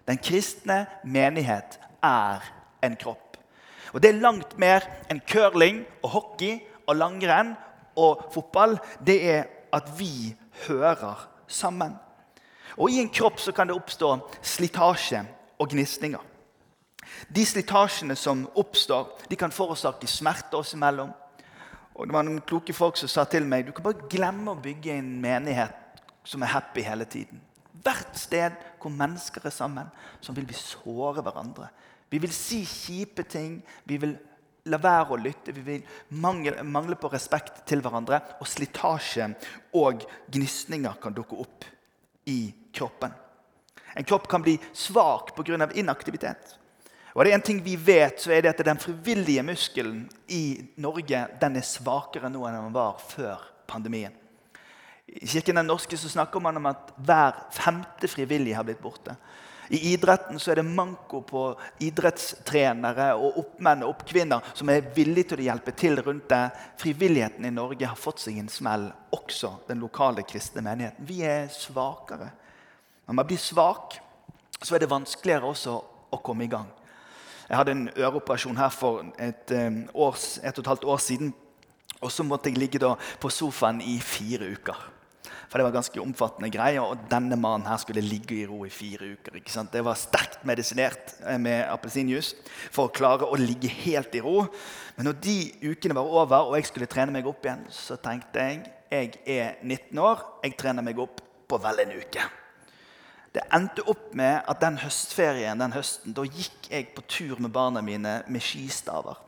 Den 0.08 0.20
kristne 0.20 0.86
menighet 1.04 1.80
er 2.04 2.44
en 2.84 2.96
kropp. 3.00 3.38
Og 3.94 4.02
Det 4.02 4.10
er 4.10 4.22
langt 4.22 4.58
mer 4.58 4.86
enn 5.10 5.22
curling 5.22 5.84
og 6.02 6.10
hockey 6.10 6.60
og 6.88 6.96
langrenn 6.96 7.54
og 7.96 8.26
fotball. 8.34 8.80
Det 9.06 9.20
er 9.30 9.44
at 9.74 9.90
vi 10.00 10.36
hører 10.68 11.30
sammen. 11.48 11.96
Og 12.78 12.92
I 12.92 13.00
en 13.00 13.10
kropp 13.10 13.40
så 13.40 13.52
kan 13.52 13.68
det 13.68 13.76
oppstå 13.76 14.18
slitasje 14.42 15.24
og 15.60 15.70
gnisninger. 15.70 16.22
De 17.36 17.46
slitasjene 17.46 18.16
som 18.16 18.48
oppstår, 18.56 19.20
de 19.30 19.36
kan 19.36 19.52
forårsake 19.52 20.08
smerte 20.08 20.58
oss 20.58 20.74
imellom. 20.74 21.12
Og 21.94 22.08
det 22.08 22.14
var 22.16 22.26
noen 22.26 22.42
kloke 22.42 22.74
folk 22.74 22.98
som 22.98 23.12
sa 23.12 23.26
til 23.30 23.46
meg 23.46 23.68
du 23.68 23.72
kan 23.72 23.86
bare 23.86 24.10
glemme 24.10 24.54
å 24.54 24.62
bygge 24.62 24.96
en 24.98 25.12
menighet 25.22 26.02
som 26.26 26.42
er 26.42 26.56
happy 26.56 26.82
hele 26.82 27.06
tiden. 27.06 27.42
Hvert 27.84 28.16
sted 28.16 28.60
hvor 28.82 28.94
mennesker 28.94 29.44
er 29.46 29.56
sammen, 29.56 29.90
så 30.24 30.36
vil 30.36 30.48
vi 30.48 30.56
såre 30.56 31.24
hverandre. 31.24 31.68
Vi 32.10 32.20
vil 32.22 32.32
si 32.36 32.62
kjipe 32.68 33.26
ting. 33.28 33.58
Vi 33.90 33.98
vil 34.00 34.16
la 34.70 34.80
være 34.80 35.16
å 35.16 35.20
lytte. 35.20 35.56
Vi 35.56 35.64
vil 35.66 35.84
mangle, 36.24 36.64
mangle 36.64 36.96
på 37.00 37.12
respekt 37.12 37.64
til 37.70 37.84
hverandre. 37.84 38.22
Og 38.40 38.48
slitasje 38.48 39.32
og 39.80 40.06
gnisninger 40.32 41.00
kan 41.04 41.16
dukke 41.16 41.40
opp 41.44 41.68
i 42.30 42.54
kroppen. 42.74 43.12
En 43.94 44.08
kropp 44.08 44.28
kan 44.30 44.42
bli 44.42 44.58
svak 44.74 45.36
pga. 45.36 45.70
inaktivitet. 45.76 46.58
Og 47.14 47.22
er 47.22 47.26
det 47.26 47.34
en 47.34 47.46
ting 47.46 47.60
vi 47.62 47.76
vet, 47.76 48.20
så 48.20 48.32
er 48.32 48.42
det 48.42 48.56
at 48.56 48.66
den 48.66 48.80
frivillige 48.82 49.44
muskelen 49.44 50.10
i 50.28 50.66
Norge 50.82 51.28
den 51.42 51.58
er 51.60 51.66
svakere 51.66 52.30
nå 52.30 52.42
enn 52.48 52.58
den 52.58 52.74
var 52.74 52.98
før 52.98 53.44
pandemien. 53.70 54.23
I 55.14 55.28
Kirken 55.28 55.60
den 55.60 55.70
norske 55.70 55.98
så 55.98 56.10
snakker 56.10 56.42
man 56.42 56.58
om 56.58 56.66
at 56.72 56.94
hver 56.98 57.38
femte 57.54 58.10
frivillige 58.10 58.58
har 58.58 58.66
blitt 58.66 58.82
borte. 58.82 59.16
I 59.70 59.94
idretten 59.94 60.40
så 60.40 60.52
er 60.52 60.60
det 60.60 60.68
manko 60.68 61.22
på 61.26 61.44
idrettstrenere 61.86 63.14
og 63.16 63.38
oppmenn 63.40 63.86
og 63.86 63.94
oppkvinner 63.94 64.52
som 64.58 64.70
er 64.70 64.90
villige 64.96 65.32
til 65.32 65.44
å 65.44 65.46
hjelpe 65.48 65.74
til 65.80 66.02
rundt 66.04 66.28
det. 66.34 66.42
Frivilligheten 66.82 67.48
i 67.48 67.54
Norge 67.54 67.88
har 67.88 68.00
fått 68.00 68.26
seg 68.26 68.42
en 68.42 68.52
smell, 68.52 68.90
også 69.16 69.54
den 69.70 69.82
lokale 69.84 70.26
kristne 70.28 70.66
menigheten. 70.66 71.08
Vi 71.08 71.22
er 71.26 71.48
svakere. 71.54 72.32
Når 73.08 73.20
man 73.20 73.30
blir 73.30 73.40
svak, 73.42 73.98
så 74.62 74.76
er 74.76 74.84
det 74.84 74.92
vanskeligere 74.92 75.50
også 75.50 75.78
å 76.14 76.22
komme 76.24 76.46
i 76.46 76.52
gang. 76.52 76.68
Jeg 77.48 77.60
hadde 77.60 77.76
en 77.76 77.90
øreoperasjon 77.96 78.60
her 78.60 78.70
for 78.72 79.04
et, 79.20 79.52
eh, 79.52 79.72
års, 79.94 80.40
et 80.44 80.58
og 80.58 80.64
et 80.64 80.68
halvt 80.68 80.86
år 80.86 80.98
siden. 80.98 81.34
Og 82.02 82.12
så 82.12 82.24
måtte 82.24 82.50
jeg 82.50 82.58
ligge 82.58 82.80
på 83.20 83.30
sofaen 83.30 83.82
i 83.82 84.00
fire 84.00 84.52
uker. 84.54 84.93
For 85.54 85.62
det 85.62 85.68
var 85.68 85.76
ganske 85.76 86.02
omfattende 86.02 86.48
greier, 86.50 86.82
og 86.82 87.04
denne 87.12 87.38
mannen 87.38 87.68
her 87.70 87.78
skulle 87.78 88.02
ligge 88.02 88.40
i 88.40 88.46
ro 88.50 88.64
i 88.66 88.72
fire 88.74 89.12
uker. 89.14 89.36
ikke 89.38 89.54
sant? 89.54 89.70
Det 89.70 89.84
var 89.86 90.00
sterkt 90.02 90.42
medisinert 90.50 91.12
eh, 91.22 91.38
med 91.38 91.68
appelsinjuice 91.70 92.40
for 92.74 92.90
å 92.90 92.94
klare 92.98 93.28
å 93.30 93.38
ligge 93.38 93.70
helt 93.70 94.18
i 94.18 94.24
ro. 94.26 94.48
Men 94.96 95.12
når 95.12 95.20
de 95.22 95.36
ukene 95.62 95.94
var 95.94 96.10
over, 96.10 96.50
og 96.50 96.58
jeg 96.58 96.72
skulle 96.72 96.90
trene 96.90 97.14
meg 97.14 97.30
opp 97.30 97.46
igjen, 97.46 97.62
så 97.70 98.00
tenkte 98.02 98.48
jeg 98.48 98.64
jeg 98.94 99.14
er 99.30 99.62
19 99.62 100.02
år, 100.02 100.26
jeg 100.42 100.58
trener 100.58 100.86
meg 100.86 100.98
opp 101.06 101.22
på 101.22 101.62
vel 101.62 101.84
en 101.86 101.94
uke. 102.02 102.26
Det 103.34 103.46
endte 103.54 103.86
opp 103.94 104.10
med 104.18 104.42
at 104.50 104.62
den 104.62 104.82
høstferien 104.82 105.62
den 105.62 105.78
høsten, 105.78 106.18
da 106.18 106.26
gikk 106.26 106.72
jeg 106.74 106.90
på 106.98 107.06
tur 107.06 107.38
med 107.38 107.54
barna 107.54 107.86
mine 107.86 108.24
med 108.26 108.42
skistaver. 108.42 109.22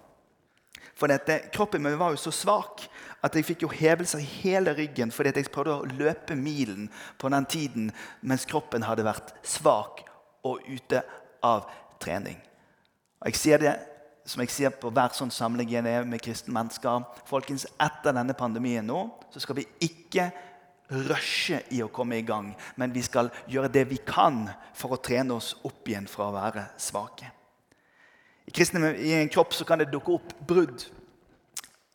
For 0.98 1.12
dette, 1.12 1.52
kroppen 1.54 1.86
min 1.86 2.02
var 2.02 2.18
jo 2.18 2.22
så 2.26 2.34
svak 2.34 2.88
at 3.26 3.36
jeg 3.36 3.48
fikk 3.48 3.66
jo 3.66 3.72
hevelser 3.74 4.22
i 4.22 4.30
hele 4.44 4.76
ryggen 4.78 5.14
fordi 5.14 5.34
jeg 5.34 5.52
prøvde 5.54 5.80
å 5.80 5.90
løpe 5.98 6.38
milen 6.38 6.90
på 7.22 7.32
den 7.34 7.48
tiden 7.50 7.90
mens 8.22 8.46
kroppen 8.50 8.86
hadde 8.86 9.08
vært 9.08 9.34
svak 9.46 10.04
og 10.46 10.62
ute 10.70 11.02
av 11.46 11.66
trening. 12.02 12.38
Og 13.22 13.32
jeg 13.32 13.40
sier 13.42 13.62
det 13.62 13.76
som 14.26 14.42
jeg 14.42 14.54
sier 14.54 14.74
på 14.74 14.90
hver 14.94 15.14
sånn 15.14 15.34
samling 15.34 15.70
jeg 15.70 15.86
er 15.86 16.06
med 16.10 16.22
kristne 16.24 16.54
mennesker. 16.56 17.06
Folkens, 17.30 17.68
Etter 17.82 18.14
denne 18.16 18.34
pandemien 18.38 18.86
nå 18.86 19.08
så 19.34 19.42
skal 19.42 19.60
vi 19.60 19.68
ikke 19.86 20.32
rushe 21.10 21.64
i 21.74 21.82
å 21.82 21.90
komme 21.94 22.20
i 22.20 22.26
gang, 22.26 22.52
men 22.78 22.94
vi 22.94 23.02
skal 23.06 23.32
gjøre 23.50 23.72
det 23.74 23.88
vi 23.90 23.98
kan 24.06 24.44
for 24.78 24.94
å 24.94 25.02
trene 25.02 25.34
oss 25.34 25.56
opp 25.66 25.90
igjen 25.90 26.10
fra 26.10 26.30
å 26.30 26.36
være 26.36 26.68
svake. 26.82 27.32
I, 28.46 28.54
kristne, 28.54 28.94
I 28.94 29.16
en 29.18 29.32
kropp 29.34 29.56
så 29.58 29.66
kan 29.66 29.82
det 29.82 29.90
dukke 29.94 30.14
opp 30.20 30.36
brudd 30.46 30.86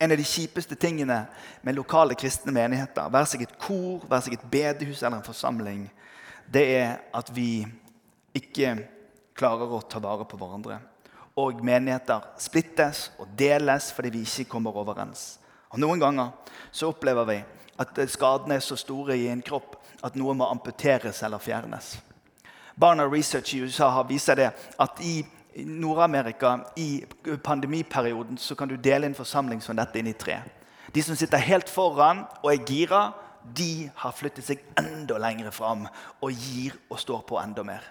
en 0.01 0.11
av 0.11 0.17
de 0.17 0.25
kjipeste 0.25 0.75
tingene 0.81 1.19
med 1.61 1.75
lokale 1.77 2.15
kristne 2.17 2.53
menigheter, 2.55 3.11
være 3.13 3.27
seg 3.29 3.43
et 3.45 3.57
kor, 3.61 4.01
være 4.09 4.25
seg 4.25 4.37
et 4.39 4.47
bedehus 4.49 5.03
eller 5.03 5.19
en 5.19 5.27
forsamling, 5.27 5.83
det 6.49 6.63
er 6.79 6.95
at 7.13 7.29
vi 7.35 7.61
ikke 8.33 8.73
klarer 9.37 9.75
å 9.77 9.83
ta 9.85 10.01
vare 10.01 10.25
på 10.25 10.39
hverandre. 10.41 10.79
Og 11.37 11.61
menigheter 11.63 12.25
splittes 12.41 13.09
og 13.21 13.29
deles 13.37 13.91
fordi 13.93 14.11
vi 14.17 14.23
ikke 14.25 14.49
kommer 14.55 14.81
overens. 14.81 15.37
Og 15.71 15.79
Noen 15.79 16.01
ganger 16.01 16.33
så 16.73 16.89
opplever 16.89 17.29
vi 17.29 17.37
at 17.81 18.01
skadene 18.09 18.57
er 18.57 18.65
så 18.65 18.75
store 18.79 19.15
i 19.17 19.29
en 19.29 19.43
kropp 19.45 19.77
at 20.01 20.17
noe 20.17 20.33
må 20.33 20.49
amputeres 20.49 21.21
eller 21.23 21.41
fjernes. 21.41 21.93
Barna 22.75 23.05
Research 23.05 23.53
i 23.53 23.61
USA 23.61 23.91
har 23.93 24.09
vist 24.09 24.33
det 24.35 24.49
at 24.49 25.05
i 25.05 25.21
i 25.53 25.65
Nord-Amerika 25.65 26.59
i 26.79 27.03
pandemiperioden 27.43 28.37
så 28.37 28.55
kan 28.55 28.67
du 28.67 28.77
dele 28.77 29.05
en 29.05 29.15
forsamling 29.15 29.61
som 29.61 29.75
dette 29.75 29.99
inn 29.99 30.07
i 30.07 30.17
tre. 30.17 30.39
De 30.93 31.03
som 31.03 31.15
sitter 31.15 31.43
helt 31.43 31.69
foran 31.69 32.25
og 32.41 32.51
er 32.53 32.63
gira, 32.67 33.01
de 33.43 33.89
har 33.95 34.13
flyttet 34.15 34.45
seg 34.45 34.61
enda 34.79 35.17
lenger 35.19 35.51
fram 35.55 35.87
og 36.21 36.31
gir 36.31 36.75
og 36.89 36.99
står 37.01 37.23
på 37.27 37.39
enda 37.41 37.65
mer. 37.67 37.83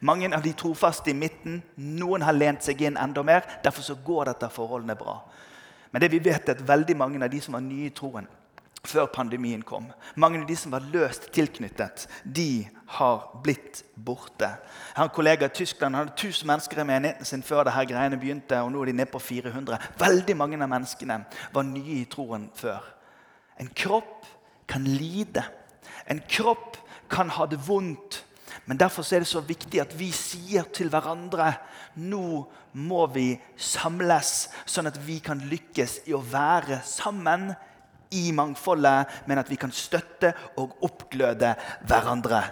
Mange 0.00 0.28
av 0.34 0.42
de 0.44 0.52
trofaste 0.54 1.10
i 1.10 1.16
midten, 1.16 1.62
noen 1.76 2.22
har 2.22 2.36
lent 2.36 2.62
seg 2.62 2.82
inn 2.86 2.98
enda 3.00 3.24
mer. 3.26 3.46
Derfor 3.64 3.82
så 3.82 3.96
går 4.04 4.30
dette 4.30 4.50
forholdene 4.52 4.94
bra. 4.98 5.16
Men 5.90 6.02
det 6.02 6.10
vi 6.12 6.20
vet 6.22 6.48
er 6.48 6.54
at 6.58 6.66
veldig 6.68 6.96
mange 6.98 7.22
av 7.24 7.30
de 7.32 7.40
som 7.42 7.56
var 7.56 7.64
nye 7.64 7.88
i 7.88 7.94
troen, 7.94 8.28
før 8.86 9.08
pandemien 9.12 9.62
kom. 9.66 9.88
Mange 10.14 10.40
av 10.40 10.46
de 10.48 10.56
som 10.56 10.72
var 10.72 10.86
løst 10.92 11.28
tilknyttet, 11.34 12.06
de 12.24 12.68
har 12.98 13.26
blitt 13.42 13.82
borte. 13.94 14.48
Jeg 14.48 14.96
har 14.96 15.08
en 15.08 15.14
kollega 15.14 15.48
i 15.48 15.56
Tyskland 15.60 15.94
han 15.94 16.06
hadde 16.06 16.16
1000 16.16 16.46
mennesker 16.48 16.80
i 16.80 16.86
menigheten 16.88 17.28
sin 17.28 17.42
før 17.42 17.66
det 17.66 17.74
her 17.74 17.88
greiene 17.90 18.20
begynte, 18.20 18.60
og 18.62 18.72
nå 18.72 18.82
er 18.82 18.92
de 18.92 18.98
nede 19.00 19.10
på 19.12 19.20
400. 19.22 19.78
Veldig 20.00 20.36
mange 20.38 20.60
av 20.62 20.70
menneskene 20.70 21.20
var 21.52 21.66
nye 21.68 22.00
i 22.02 22.08
troen 22.10 22.48
før. 22.56 22.80
En 23.58 23.70
kropp 23.74 24.26
kan 24.68 24.84
lide. 24.84 25.42
En 26.06 26.22
kropp 26.28 26.78
kan 27.10 27.30
ha 27.34 27.46
det 27.46 27.60
vondt. 27.66 28.24
Men 28.66 28.78
Derfor 28.80 29.02
er 29.14 29.24
det 29.24 29.28
så 29.28 29.40
viktig 29.40 29.80
at 29.80 29.92
vi 29.98 30.10
sier 30.12 30.68
til 30.72 30.90
hverandre 30.92 31.54
nå 31.98 32.44
må 32.78 33.06
vi 33.10 33.32
samles, 33.56 34.48
sånn 34.68 34.90
at 34.90 34.98
vi 35.02 35.18
kan 35.24 35.40
lykkes 35.50 36.02
i 36.08 36.14
å 36.16 36.22
være 36.22 36.80
sammen 36.86 37.50
i 38.14 38.30
mangfoldet, 38.32 39.20
men 39.26 39.40
at 39.40 39.50
vi 39.50 39.58
kan 39.60 39.72
støtte 39.74 40.32
og 40.60 40.76
oppgløde 40.86 41.54
hverandre. 41.88 42.42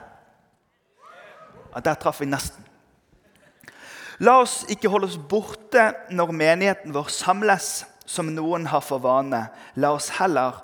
Ja, 1.72 1.82
der 1.84 1.98
traff 2.00 2.20
vi 2.20 2.28
nesten. 2.30 2.64
La 4.24 4.38
oss 4.40 4.62
ikke 4.72 4.88
holde 4.88 5.10
oss 5.10 5.18
borte 5.20 5.90
når 6.08 6.32
menigheten 6.32 6.94
vår 6.94 7.10
samles, 7.12 7.84
som 8.06 8.30
noen 8.32 8.68
har 8.70 8.84
for 8.84 9.02
vane. 9.04 9.42
La 9.76 9.90
oss 9.92 10.08
heller 10.16 10.62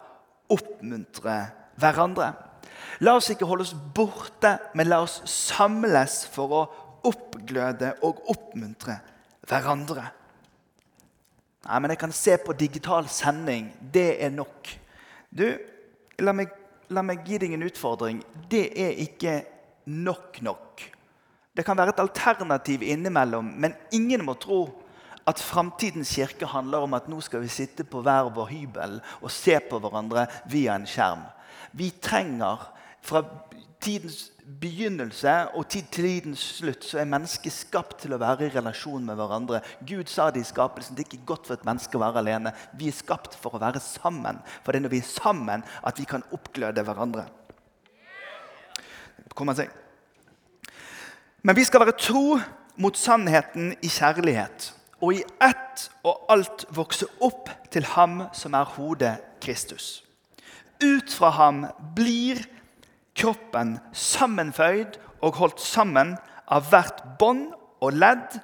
oppmuntre 0.52 1.36
hverandre. 1.80 2.30
La 3.02 3.16
oss 3.18 3.28
ikke 3.32 3.48
holde 3.48 3.66
oss 3.66 3.74
borte, 3.74 4.54
men 4.78 4.88
la 4.88 5.02
oss 5.04 5.20
samles 5.28 6.22
for 6.32 6.54
å 6.54 6.62
oppgløde 7.08 7.96
og 8.06 8.22
oppmuntre 8.32 9.00
hverandre. 9.50 10.06
Nei, 11.62 11.78
men 11.78 11.92
jeg 11.92 12.00
kan 12.00 12.14
se 12.14 12.36
på 12.42 12.54
digital 12.58 13.08
sending. 13.10 13.68
Det 13.92 14.16
er 14.22 14.32
nok. 14.34 14.70
Du, 15.32 15.46
la 16.20 16.34
meg, 16.36 16.52
la 16.92 17.04
meg 17.06 17.24
gi 17.24 17.38
deg 17.40 17.54
en 17.56 17.64
utfordring. 17.64 18.20
Det 18.52 18.66
er 18.76 18.98
ikke 19.00 19.38
nok 19.88 20.42
nok. 20.44 20.82
Det 21.52 21.64
kan 21.64 21.76
være 21.76 21.92
et 21.92 22.00
alternativ 22.00 22.84
innimellom, 22.84 23.48
men 23.60 23.74
ingen 23.92 24.24
må 24.24 24.36
tro 24.40 24.64
at 25.28 25.40
framtidens 25.40 26.14
kirke 26.16 26.48
handler 26.48 26.84
om 26.84 26.96
at 26.96 27.08
nå 27.08 27.20
skal 27.22 27.44
vi 27.44 27.50
sitte 27.52 27.84
på 27.86 28.00
hver 28.02 28.30
vår 28.34 28.48
hybel 28.50 28.98
og 29.20 29.30
se 29.30 29.58
på 29.68 29.78
hverandre 29.80 30.26
via 30.50 30.74
en 30.76 30.88
skjerm. 30.88 31.24
Vi 31.76 31.92
trenger 32.02 32.64
fra 33.04 33.22
tidens 33.82 34.31
begynnelse 34.42 35.32
og 35.56 35.68
til 35.70 35.84
tidens 35.92 36.42
slutt 36.58 36.84
så 36.86 37.00
er 37.02 37.10
mennesket 37.10 37.54
skapt 37.54 38.00
til 38.02 38.14
å 38.14 38.20
være 38.20 38.48
i 38.48 38.54
relasjon 38.54 39.04
med 39.06 39.18
hverandre. 39.18 39.60
Gud 39.86 40.10
sa 40.10 40.30
det 40.30 40.42
i 40.42 40.48
skapelsen. 40.48 40.96
Det 40.96 41.04
er 41.04 41.10
ikke 41.12 41.28
godt 41.34 41.46
for 41.48 41.58
et 41.58 41.66
menneske 41.68 41.98
å 41.98 42.02
være 42.02 42.22
alene. 42.22 42.54
Vi 42.78 42.90
er 42.90 42.96
skapt 42.96 43.36
for 43.38 43.54
å 43.54 43.62
være 43.62 43.82
sammen. 43.82 44.40
For 44.62 44.72
det 44.72 44.82
er 44.82 44.86
når 44.86 44.94
vi 44.96 45.02
er 45.04 45.12
sammen, 45.12 45.64
at 45.82 46.00
vi 46.00 46.08
kan 46.10 46.26
oppgløde 46.34 46.84
hverandre. 46.86 47.26
Kommer 49.38 49.56
seg. 49.56 49.70
Men 51.42 51.56
vi 51.56 51.64
skal 51.66 51.82
være 51.84 51.98
tro 51.98 52.38
mot 52.82 52.98
sannheten 52.98 53.72
i 53.82 53.90
kjærlighet 53.90 54.72
og 55.02 55.16
i 55.18 55.22
ett 55.42 55.88
og 56.06 56.28
alt 56.30 56.64
vokse 56.74 57.08
opp 57.24 57.50
til 57.74 57.86
ham 57.96 58.26
som 58.36 58.54
er 58.54 58.68
hodet 58.76 59.16
Kristus. 59.42 60.02
Ut 60.82 61.10
fra 61.14 61.32
ham 61.34 61.64
blir 61.96 62.42
kroppen 63.22 63.76
sammenføyd 63.94 64.98
og 65.22 65.38
holdt 65.38 65.60
sammen 65.62 66.16
av 66.50 66.66
hvert 66.72 66.98
bånd 67.20 67.52
og 67.82 67.92
ledd, 67.94 68.40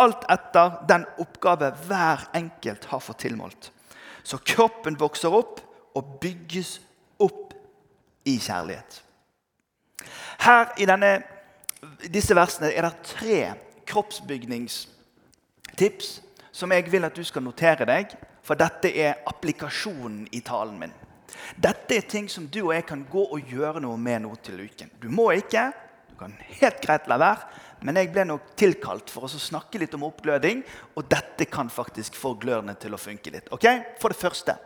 alt 0.00 0.24
etter 0.32 0.70
den 0.88 1.04
oppgave 1.22 1.70
hver 1.86 2.18
enkelt 2.34 2.84
har 2.90 3.00
fått 3.04 3.20
tilmålt. 3.26 3.70
Så 4.24 4.38
kroppen 4.40 4.96
vokser 4.98 5.34
opp 5.36 5.60
og 5.94 6.18
bygges 6.22 6.80
opp 7.22 7.54
i 8.26 8.38
kjærlighet. 8.40 9.02
Her 10.44 10.72
i 10.80 10.86
denne, 10.88 11.22
disse 12.10 12.34
versene 12.36 12.72
er 12.72 12.82
det 12.88 13.02
tre 13.06 13.52
kroppsbygningstips 13.86 16.20
som 16.54 16.72
jeg 16.72 16.92
vil 16.92 17.04
at 17.06 17.16
du 17.16 17.24
skal 17.26 17.42
notere 17.44 17.84
deg, 17.88 18.06
for 18.44 18.54
dette 18.60 18.88
er 18.88 19.14
applikasjonen 19.28 20.28
i 20.32 20.40
talen 20.44 20.78
min. 20.80 20.92
Dette 21.56 21.98
er 21.98 22.06
ting 22.08 22.28
som 22.30 22.46
du 22.48 22.60
og 22.66 22.74
jeg 22.74 22.86
kan 22.88 23.04
gå 23.10 23.24
og 23.24 23.50
gjøre 23.50 23.82
noe 23.84 23.98
med 24.00 24.24
nå 24.24 24.34
til 24.44 24.64
uken. 24.64 24.92
Du 25.02 25.08
må 25.12 25.30
ikke. 25.36 25.68
Du 26.10 26.16
kan 26.18 26.34
helt 26.60 26.82
greit 26.82 27.08
la 27.10 27.18
være. 27.20 27.62
Men 27.84 27.98
jeg 28.00 28.12
ble 28.14 28.24
nok 28.28 28.54
tilkalt 28.56 29.10
for 29.12 29.26
å 29.26 29.40
snakke 29.40 29.80
litt 29.82 29.92
om 29.96 30.06
oppgløding, 30.06 30.62
og 30.96 31.04
dette 31.10 31.44
kan 31.52 31.68
faktisk 31.68 32.16
få 32.16 32.32
glørne 32.40 32.72
til 32.80 32.96
å 32.96 33.00
funke 33.00 33.32
litt. 33.34 33.50
Ok? 33.52 33.66
For 34.00 34.14
det 34.14 34.20
første 34.20 34.56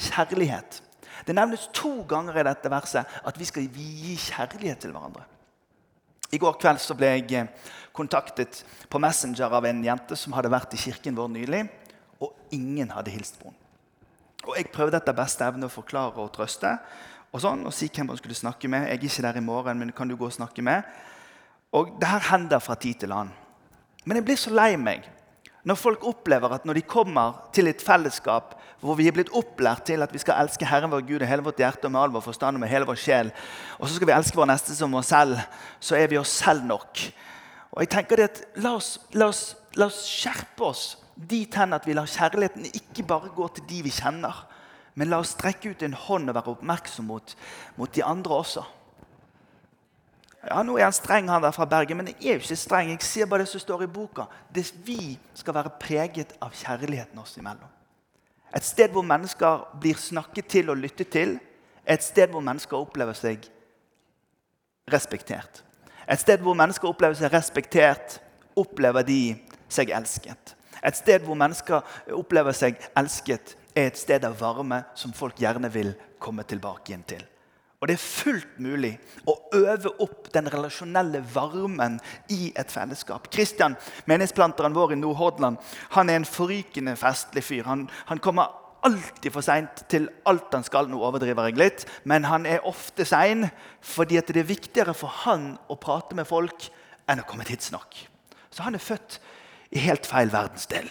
kjærlighet. 0.00 0.80
Det 1.26 1.36
nevnes 1.36 1.68
to 1.76 2.02
ganger 2.08 2.40
i 2.40 2.46
dette 2.46 2.72
verset 2.72 3.20
at 3.24 3.36
vi 3.38 3.46
skal 3.48 3.68
gi 3.68 4.16
kjærlighet 4.18 4.80
til 4.82 4.94
hverandre. 4.94 5.26
I 6.32 6.40
går 6.40 6.56
kveld 6.58 6.80
så 6.82 6.96
ble 6.98 7.12
jeg 7.12 7.28
eh, 7.36 7.50
kontaktet 7.94 8.64
på 8.90 8.98
Messenger 9.02 9.52
av 9.54 9.68
en 9.68 9.84
jente 9.84 10.16
som 10.18 10.34
hadde 10.34 10.50
vært 10.50 10.74
i 10.74 10.80
kirken 10.80 11.14
vår 11.18 11.30
nylig, 11.36 11.62
og 12.24 12.32
ingen 12.56 12.90
hadde 12.96 13.12
hilst 13.14 13.38
på 13.38 13.50
henne. 13.50 13.63
Og 14.46 14.56
Jeg 14.56 14.70
prøvde 14.72 15.00
etter 15.00 15.16
beste 15.16 15.44
evne 15.46 15.68
å 15.68 15.72
forklare 15.72 16.20
og 16.20 16.32
trøste 16.34 16.76
og 17.34 17.42
sånn, 17.42 17.64
og 17.66 17.74
si 17.74 17.88
hvem 17.90 18.12
man 18.12 18.18
skulle 18.20 18.36
snakke 18.38 18.68
med. 18.70 18.86
Jeg 18.86 19.00
er 19.00 19.08
ikke 19.08 19.24
der 19.26 19.40
i 19.40 19.42
morgen, 19.42 19.80
men 19.80 19.90
kan 19.92 20.08
du 20.08 20.14
gå 20.16 20.28
og 20.28 20.36
snakke 20.36 20.62
med? 20.62 20.86
Og 21.74 21.96
det 21.98 22.06
her 22.06 22.28
hender 22.30 22.62
fra 22.62 22.76
tid 22.78 23.00
til 23.02 23.14
annen. 23.14 23.34
Men 24.04 24.20
jeg 24.20 24.26
blir 24.28 24.38
så 24.38 24.52
lei 24.54 24.74
meg 24.78 25.08
når 25.64 25.78
folk 25.80 26.02
opplever 26.04 26.52
at 26.52 26.66
når 26.68 26.76
de 26.76 26.82
kommer 26.84 27.38
til 27.56 27.70
et 27.70 27.80
fellesskap 27.80 28.52
hvor 28.84 28.98
vi 28.98 29.06
er 29.08 29.14
blitt 29.16 29.32
opplært 29.32 29.86
til 29.88 30.04
at 30.04 30.12
vi 30.12 30.20
skal 30.20 30.42
elske 30.42 30.68
Herren 30.68 30.92
vår 30.92 31.06
Gud 31.08 31.22
og 31.22 31.30
hele 31.30 31.44
vårt 31.46 31.62
hjerte 31.62 31.88
og 31.88 31.94
med 31.94 32.02
all 32.02 32.12
vår 32.12 32.26
forstand 32.26 32.58
og 32.58 32.60
med 32.60 32.68
hele 32.68 32.84
vår 32.84 32.98
sjel, 33.00 33.30
og 33.78 33.88
så 33.88 33.96
skal 33.96 34.10
vi 34.10 34.12
elske 34.12 34.36
vår 34.36 34.50
neste 34.50 34.76
som 34.76 34.98
oss 35.00 35.08
selv, 35.08 35.40
så 35.80 35.96
er 35.96 36.10
vi 36.12 36.20
oss 36.20 36.34
selv 36.36 36.66
nok. 36.68 37.00
Og 37.72 37.80
jeg 37.80 37.90
tenker 37.96 38.20
det 38.20 38.28
at 38.28 38.42
La 38.60 38.74
oss, 38.76 38.98
la 39.16 39.30
oss, 39.32 39.54
la 39.80 39.88
oss 39.88 40.04
skjerpe 40.04 40.68
oss 40.68 40.84
dit 41.14 41.54
hen 41.54 41.76
at 41.76 41.86
vi 41.86 41.94
lar 41.94 42.10
kjærligheten 42.10 42.66
ikke 42.74 43.06
bare 43.06 43.32
gå 43.34 43.48
til 43.54 43.66
de 43.68 43.82
vi 43.86 43.92
kjenner, 43.94 44.44
men 44.94 45.10
la 45.10 45.20
oss 45.22 45.34
strekke 45.34 45.74
ut 45.74 45.82
en 45.82 45.96
hånd 46.06 46.30
og 46.30 46.36
være 46.38 46.54
oppmerksom 46.54 47.06
mot, 47.10 47.36
mot 47.76 47.94
de 47.94 48.04
andre 48.04 48.34
også. 48.34 48.64
Ja, 50.44 50.62
Nå 50.62 50.76
er 50.76 50.84
han 50.84 50.94
streng, 50.94 51.30
han 51.32 51.42
der 51.42 51.54
fra 51.56 51.64
Bergen, 51.64 51.96
men 51.96 52.10
jeg 52.12 52.18
er 52.20 52.36
jo 52.36 52.44
ikke 52.44 52.58
streng. 52.60 52.90
Jeg 52.92 53.06
sier 53.06 53.28
bare 53.30 53.44
det 53.44 53.50
som 53.54 53.62
står 53.62 53.86
i 53.86 53.90
boka. 53.90 54.26
Det, 54.54 54.66
vi 54.84 55.16
skal 55.34 55.56
være 55.56 55.72
preget 55.80 56.34
av 56.42 56.52
kjærligheten 56.52 57.22
oss 57.22 57.38
imellom. 57.40 57.70
Et 58.54 58.64
sted 58.64 58.92
hvor 58.94 59.02
mennesker 59.02 59.64
blir 59.80 59.98
snakket 59.98 60.50
til 60.52 60.70
og 60.70 60.78
lyttet 60.78 61.10
til. 61.10 61.38
Et 61.88 62.02
sted 62.04 62.30
hvor 62.30 62.44
mennesker 62.44 62.76
opplever 62.76 63.16
seg 63.18 63.48
respektert. 64.92 65.64
Et 66.04 66.20
sted 66.20 66.44
hvor 66.44 66.54
mennesker 66.54 66.88
opplever 66.88 67.16
seg 67.18 67.32
respektert, 67.32 68.20
opplever 68.56 69.02
de 69.02 69.34
seg 69.72 69.90
elsket. 69.96 70.54
Et 70.84 70.96
sted 70.96 71.24
hvor 71.24 71.38
mennesker 71.38 71.84
opplever 72.16 72.56
seg 72.56 72.80
elsket, 72.98 73.56
er 73.74 73.90
et 73.90 73.98
sted 73.98 74.24
av 74.26 74.36
varme 74.38 74.84
som 74.94 75.14
folk 75.16 75.40
gjerne 75.42 75.70
vil 75.72 75.94
komme 76.22 76.44
tilbake 76.46 76.92
igjen 76.92 77.06
til. 77.08 77.24
Og 77.84 77.88
Det 77.88 77.98
er 77.98 78.00
fullt 78.00 78.60
mulig 78.64 78.94
å 79.28 79.34
øve 79.58 79.90
opp 80.00 80.30
den 80.32 80.46
relasjonelle 80.48 81.20
varmen 81.34 81.98
i 82.32 82.46
et 82.56 82.70
fellesskap. 82.72 83.26
Kristian, 83.28 83.74
menighetsplanteren 84.08 84.72
vår 84.72 84.94
i 84.94 84.96
Nordhordland, 84.96 85.58
han 85.92 86.08
er 86.08 86.16
en 86.16 86.24
forrykende 86.24 86.94
festlig 86.96 87.44
fyr. 87.44 87.66
Han, 87.68 87.82
han 88.08 88.22
kommer 88.24 88.54
alltid 88.88 89.32
for 89.34 89.44
seint 89.44 89.84
til 89.92 90.08
alt 90.28 90.54
han 90.56 90.64
skal. 90.64 90.88
Nå 90.88 91.02
overdriver 91.04 91.50
jeg 91.50 91.60
litt, 91.60 91.84
men 92.08 92.24
han 92.28 92.48
er 92.48 92.64
ofte 92.64 93.04
sein 93.08 93.50
fordi 93.84 94.20
det 94.32 94.40
er 94.40 94.48
viktigere 94.48 94.96
for 94.96 95.12
han 95.24 95.54
å 95.68 95.76
prate 95.80 96.16
med 96.16 96.28
folk 96.28 96.70
enn 97.04 97.20
å 97.20 97.28
komme 97.28 97.44
tidsnok. 97.44 98.00
Så 98.48 98.64
han 98.64 98.78
er 98.78 98.84
født 98.84 99.18
i 99.74 99.82
helt 99.82 100.06
feil 100.06 100.30
verdensdel. 100.32 100.86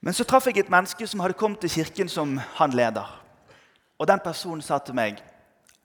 Men 0.00 0.16
så 0.16 0.24
traff 0.24 0.46
jeg 0.48 0.62
et 0.62 0.72
menneske 0.72 1.06
som 1.08 1.20
hadde 1.20 1.36
kommet 1.40 1.60
til 1.60 1.72
kirken 1.80 2.08
som 2.08 2.38
han 2.56 2.76
leder. 2.76 3.08
Og 4.00 4.08
Den 4.08 4.22
personen 4.24 4.62
sa 4.64 4.78
til 4.78 4.96
meg 4.96 5.20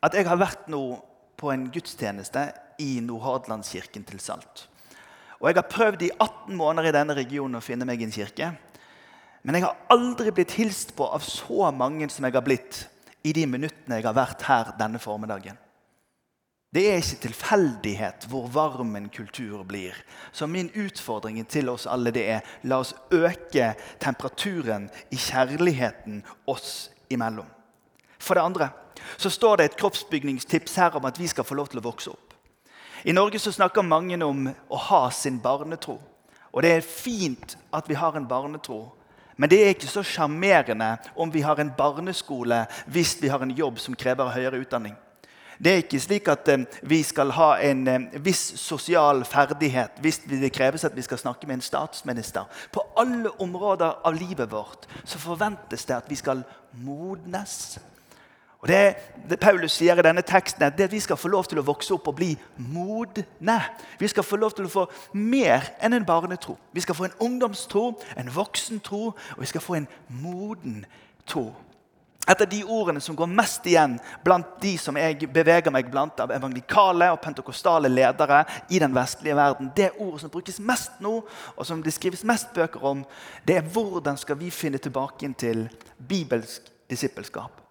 at 0.03 0.13
jeg 0.15 0.27
har 0.27 0.39
vært 0.39 0.69
nå 0.71 0.99
på 1.35 1.51
en 1.51 1.65
gudstjeneste 1.71 2.45
i 2.79 2.99
Nordhordlandskirken 3.03 4.05
til 4.07 4.19
Salt. 4.23 4.67
Og 5.39 5.49
Jeg 5.49 5.55
har 5.55 5.67
prøvd 5.71 6.01
i 6.01 6.11
18 6.19 6.55
måneder 6.55 6.89
i 6.89 6.95
denne 6.95 7.15
regionen 7.15 7.59
å 7.59 7.63
finne 7.63 7.85
meg 7.87 8.01
en 8.01 8.11
kirke. 8.11 8.53
Men 9.43 9.55
jeg 9.55 9.65
har 9.67 9.75
aldri 9.91 10.31
blitt 10.31 10.55
hilst 10.57 10.95
på 10.95 11.07
av 11.11 11.21
så 11.21 11.71
mange 11.75 12.07
som 12.09 12.25
jeg 12.25 12.33
har 12.33 12.45
blitt 12.45 12.85
i 13.25 13.33
de 13.33 13.45
minuttene 13.45 13.99
jeg 13.99 14.07
har 14.07 14.15
vært 14.15 14.47
her 14.47 14.71
denne 14.79 15.01
formiddagen. 15.01 15.57
Det 16.75 16.83
er 16.91 16.97
ikke 16.99 17.21
tilfeldighet 17.23 18.25
hvor 18.27 18.49
varm 18.51 18.97
en 18.99 19.07
kultur 19.09 19.61
blir. 19.63 19.95
Så 20.31 20.47
min 20.47 20.67
utfordring 20.75 21.39
til 21.47 21.69
oss 21.71 21.85
alle 21.87 22.11
det 22.11 22.25
er 22.33 22.49
la 22.67 22.81
oss 22.83 22.91
øke 23.15 23.69
temperaturen 24.03 24.89
i 25.07 25.15
kjærligheten 25.15 26.19
oss 26.51 26.89
imellom. 27.09 27.47
For 28.19 28.35
det 28.35 28.43
andre 28.43 28.69
så 29.17 29.29
står 29.29 29.55
det 29.55 29.65
et 29.69 29.77
kroppsbygningstips 29.79 30.75
her 30.75 30.97
om 30.99 31.07
at 31.07 31.19
vi 31.19 31.29
skal 31.31 31.47
få 31.47 31.55
lov 31.55 31.71
til 31.71 31.79
å 31.79 31.85
vokse 31.85 32.11
opp. 32.11 32.35
I 33.05 33.15
Norge 33.15 33.39
så 33.39 33.55
snakker 33.55 33.85
mange 33.85 34.19
om 34.25 34.49
å 34.49 34.81
ha 34.89 35.09
sin 35.15 35.39
barnetro. 35.39 35.99
Og 36.51 36.63
det 36.63 36.73
er 36.75 36.81
fint 36.81 37.55
at 37.71 37.87
vi 37.87 37.95
har 37.95 38.17
en 38.17 38.27
barnetro. 38.27 38.89
Men 39.37 39.49
det 39.49 39.61
er 39.61 39.73
ikke 39.75 39.87
så 39.87 40.03
sjarmerende 40.03 40.97
om 41.15 41.31
vi 41.31 41.45
har 41.45 41.59
en 41.59 41.71
barneskole 41.77 42.65
hvis 42.87 43.15
vi 43.21 43.31
har 43.31 43.43
en 43.43 43.55
jobb 43.55 43.79
som 43.79 43.95
krever 43.95 44.35
høyere 44.35 44.59
utdanning. 44.59 44.95
Det 45.59 45.71
er 45.71 45.83
ikke 45.83 45.99
slik 46.03 46.27
at 46.31 46.49
eh, 46.51 46.65
vi 46.83 47.01
skal 47.03 47.31
ha 47.37 47.49
en 47.63 47.87
eh, 47.87 48.07
viss 48.25 48.43
sosial 48.59 49.23
ferdighet 49.25 50.01
hvis 50.03 50.21
det 50.27 50.51
kreves 50.55 50.83
at 50.83 50.95
vi 50.95 51.05
skal 51.05 51.21
snakke 51.21 51.47
med 51.47 51.59
en 51.59 51.65
statsminister. 51.65 52.45
På 52.71 52.83
alle 52.97 53.31
områder 53.41 54.01
av 54.05 54.15
livet 54.15 54.51
vårt 54.51 54.87
så 55.03 55.19
forventes 55.19 55.85
det 55.85 55.95
at 55.95 56.09
vi 56.09 56.19
skal 56.19 56.43
modnes. 56.83 57.77
Og 58.65 58.67
det, 58.67 58.95
det 59.29 59.37
Paulus 59.39 59.75
sier 59.77 59.99
i 59.99 60.03
denne 60.03 60.23
teksten, 60.25 60.63
er 60.63 60.71
at 60.73 60.91
vi 60.91 60.99
skal 60.99 61.19
få 61.21 61.29
lov 61.29 61.45
til 61.45 61.59
å 61.61 61.65
vokse 61.67 61.93
opp 61.93 62.07
og 62.09 62.15
bli 62.17 62.31
modne. 62.57 63.59
Vi 63.99 64.09
skal 64.09 64.25
få 64.25 64.39
lov 64.41 64.55
til 64.57 64.65
å 64.65 64.71
få 64.73 64.85
mer 65.13 65.67
enn 65.85 65.93
en 65.93 66.07
barnetro. 66.07 66.55
Vi 66.73 66.81
skal 66.81 66.97
få 66.97 67.05
en 67.05 67.19
ungdomstro, 67.21 67.91
en 68.17 68.31
voksentro, 68.33 69.11
og 69.13 69.43
vi 69.43 69.51
skal 69.51 69.61
få 69.61 69.77
en 69.77 69.87
moden 70.09 70.81
tro. 71.29 71.51
Et 72.25 72.41
av 72.41 72.49
de 72.49 72.61
ordene 72.63 73.01
som 73.01 73.15
går 73.15 73.29
mest 73.29 73.65
igjen 73.69 73.97
blant 74.25 74.55
de 74.61 74.73
som 74.81 74.97
jeg 74.97 75.27
beveger 75.29 75.73
meg 75.73 75.91
blant 75.93 76.19
av 76.23 76.33
evangelikale 76.33 77.11
og 77.13 77.21
pentekostale 77.21 77.91
ledere 77.91 78.43
i 78.73 78.81
den 78.81 78.95
vestlige 78.95 79.37
verden, 79.37 79.69
det 79.77 79.91
ordet 79.99 80.23
som 80.23 80.33
brukes 80.33 80.57
mest 80.59 80.97
nå, 81.05 81.19
og 81.55 81.67
som 81.67 81.83
det 81.85 81.93
skrives 81.93 82.25
mest 82.25 82.49
bøker 82.55 82.83
om, 82.85 83.03
det 83.45 83.59
er 83.59 83.69
hvordan 83.75 84.17
skal 84.17 84.39
vi 84.41 84.49
finne 84.53 84.81
tilbake 84.81 85.27
inn 85.27 85.37
til 85.37 85.67
bibelsk 85.97 86.71
disippelskap. 86.89 87.61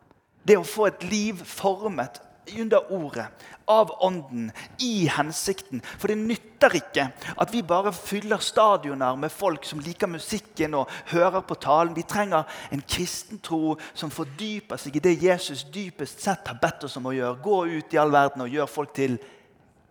Det 0.44 0.58
å 0.60 0.66
få 0.66 0.90
et 0.90 1.04
liv 1.08 1.40
formet 1.48 2.20
under 2.59 2.92
ordet, 2.92 3.26
av 3.64 3.90
ånden, 4.04 4.50
i 4.78 5.07
hensikten. 5.09 5.80
For 5.98 6.12
det 6.12 6.18
nytter 6.20 6.76
ikke 6.76 7.07
at 7.40 7.52
vi 7.54 7.62
bare 7.64 7.92
fyller 7.96 8.42
stadioner 8.44 9.16
med 9.16 9.33
folk 9.33 9.64
som 9.64 9.80
liker 9.85 10.11
musikken 10.11 10.76
og 10.76 10.92
hører 11.12 11.44
på 11.46 11.57
talen. 11.61 11.94
Vi 11.96 12.04
trenger 12.09 12.44
en 12.74 12.85
kristen 12.85 13.40
tro 13.44 13.76
som 13.94 14.12
fordyper 14.12 14.80
seg 14.80 14.98
i 14.98 15.04
det 15.04 15.16
Jesus 15.22 15.64
dypest 15.72 16.20
sett 16.24 16.48
har 16.50 16.61
bedt 16.61 16.85
oss 16.88 16.98
om 17.00 17.09
å 17.09 17.16
gjøre. 17.16 17.40
Gå 17.44 17.59
ut 17.78 17.96
i 17.96 18.00
all 18.00 18.12
verden 18.14 18.44
og 18.44 18.52
gjør 18.52 18.70
folk 18.70 18.94
til 18.96 19.18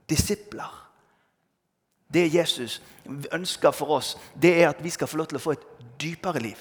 disipler. 0.09 0.79
Det 2.13 2.27
Jesus 2.29 2.81
ønsker 3.33 3.73
for 3.73 3.97
oss, 3.97 4.13
det 4.37 4.53
er 4.61 4.69
at 4.69 4.83
vi 4.83 4.91
skal 4.93 5.09
få 5.09 5.17
lov 5.17 5.31
til 5.31 5.39
å 5.39 5.43
få 5.47 5.55
et 5.55 5.65
dypere 6.01 6.43
liv. 6.43 6.59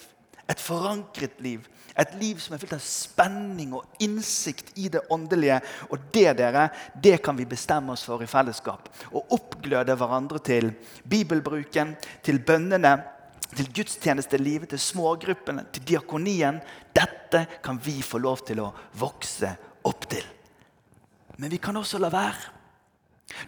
Et 0.49 0.61
forankret 0.61 1.37
liv 1.45 1.69
et 1.95 2.15
liv 2.21 2.39
som 2.41 2.55
er 2.55 2.61
fylt 2.63 2.75
av 2.77 2.85
spenning 2.85 3.75
og 3.77 4.03
innsikt 4.05 4.73
i 4.81 4.89
det 4.93 5.03
åndelige. 5.13 5.59
Og 5.93 6.09
det 6.15 6.37
dere, 6.39 6.69
det 6.95 7.19
kan 7.25 7.37
vi 7.37 7.49
bestemme 7.49 7.93
oss 7.93 8.05
for 8.09 8.23
i 8.25 8.31
fellesskap. 8.31 8.89
Å 9.13 9.25
oppgløde 9.37 9.97
hverandre 9.99 10.41
til 10.45 10.73
bibelbruken, 11.05 11.97
til 12.25 12.41
bønnene, 12.47 12.95
til 13.53 13.69
gudstjenestelivet, 13.77 14.71
til 14.73 14.81
smågruppene, 14.81 15.67
til 15.73 15.85
diakonien. 15.93 16.63
Dette 16.97 17.45
kan 17.65 17.81
vi 17.83 17.99
få 18.05 18.23
lov 18.23 18.45
til 18.49 18.65
å 18.65 18.73
vokse 19.01 19.53
opp 19.89 20.09
til. 20.09 20.25
Men 21.37 21.53
vi 21.53 21.61
kan 21.61 21.77
også 21.77 22.01
la 22.01 22.09
være. 22.13 22.59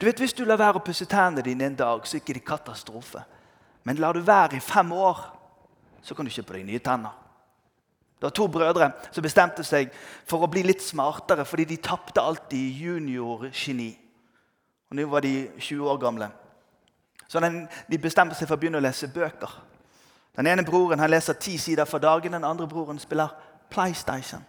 Du 0.01 0.07
vet, 0.07 0.21
Hvis 0.21 0.33
du 0.33 0.45
lar 0.45 0.61
være 0.61 0.81
å 0.81 0.85
pusse 0.85 1.07
tennene 1.07 1.45
dine 1.45 1.67
en 1.69 1.77
dag, 1.77 2.07
så 2.07 2.17
er 2.17 2.21
det 2.21 2.37
ikke 2.37 2.57
katastrofe. 2.57 3.25
Men 3.85 4.01
lar 4.01 4.17
du 4.17 4.21
være 4.25 4.57
i 4.57 4.65
fem 4.65 4.93
år, 4.93 5.19
så 6.03 6.15
kan 6.15 6.25
du 6.25 6.33
kjøpe 6.33 6.57
deg 6.57 6.67
nye 6.69 6.81
tenner. 6.81 7.24
Det 8.25 8.31
var 8.31 8.31
to 8.31 8.47
brødre 8.49 8.87
som 9.13 9.23
bestemte 9.23 9.61
seg 9.69 9.91
for 10.25 10.41
å 10.41 10.49
bli 10.49 10.63
litt 10.65 10.81
smartere 10.81 11.45
fordi 11.45 11.67
de 11.69 11.77
tapte 11.85 12.23
alltid 12.25 12.79
junior-geni. 12.81 13.91
Og 14.89 14.97
Nå 14.97 15.05
var 15.13 15.21
de 15.21 15.51
20 15.59 15.91
år 15.93 16.01
gamle. 16.01 16.31
Så 17.29 17.43
den, 17.45 17.69
de 17.91 17.99
bestemte 18.01 18.33
seg 18.39 18.49
for 18.49 18.57
å 18.57 18.63
begynne 18.63 18.81
å 18.81 18.87
lese 18.87 19.11
bøker. 19.13 19.53
Den 20.41 20.49
ene 20.49 20.65
broren 20.65 21.05
han 21.05 21.13
leser 21.13 21.37
ti 21.37 21.59
sider 21.61 21.85
for 21.85 22.01
dagen, 22.01 22.33
den 22.33 22.49
andre 22.49 22.65
broren 22.65 22.97
spiller 22.99 23.37
PlayStation. 23.69 24.41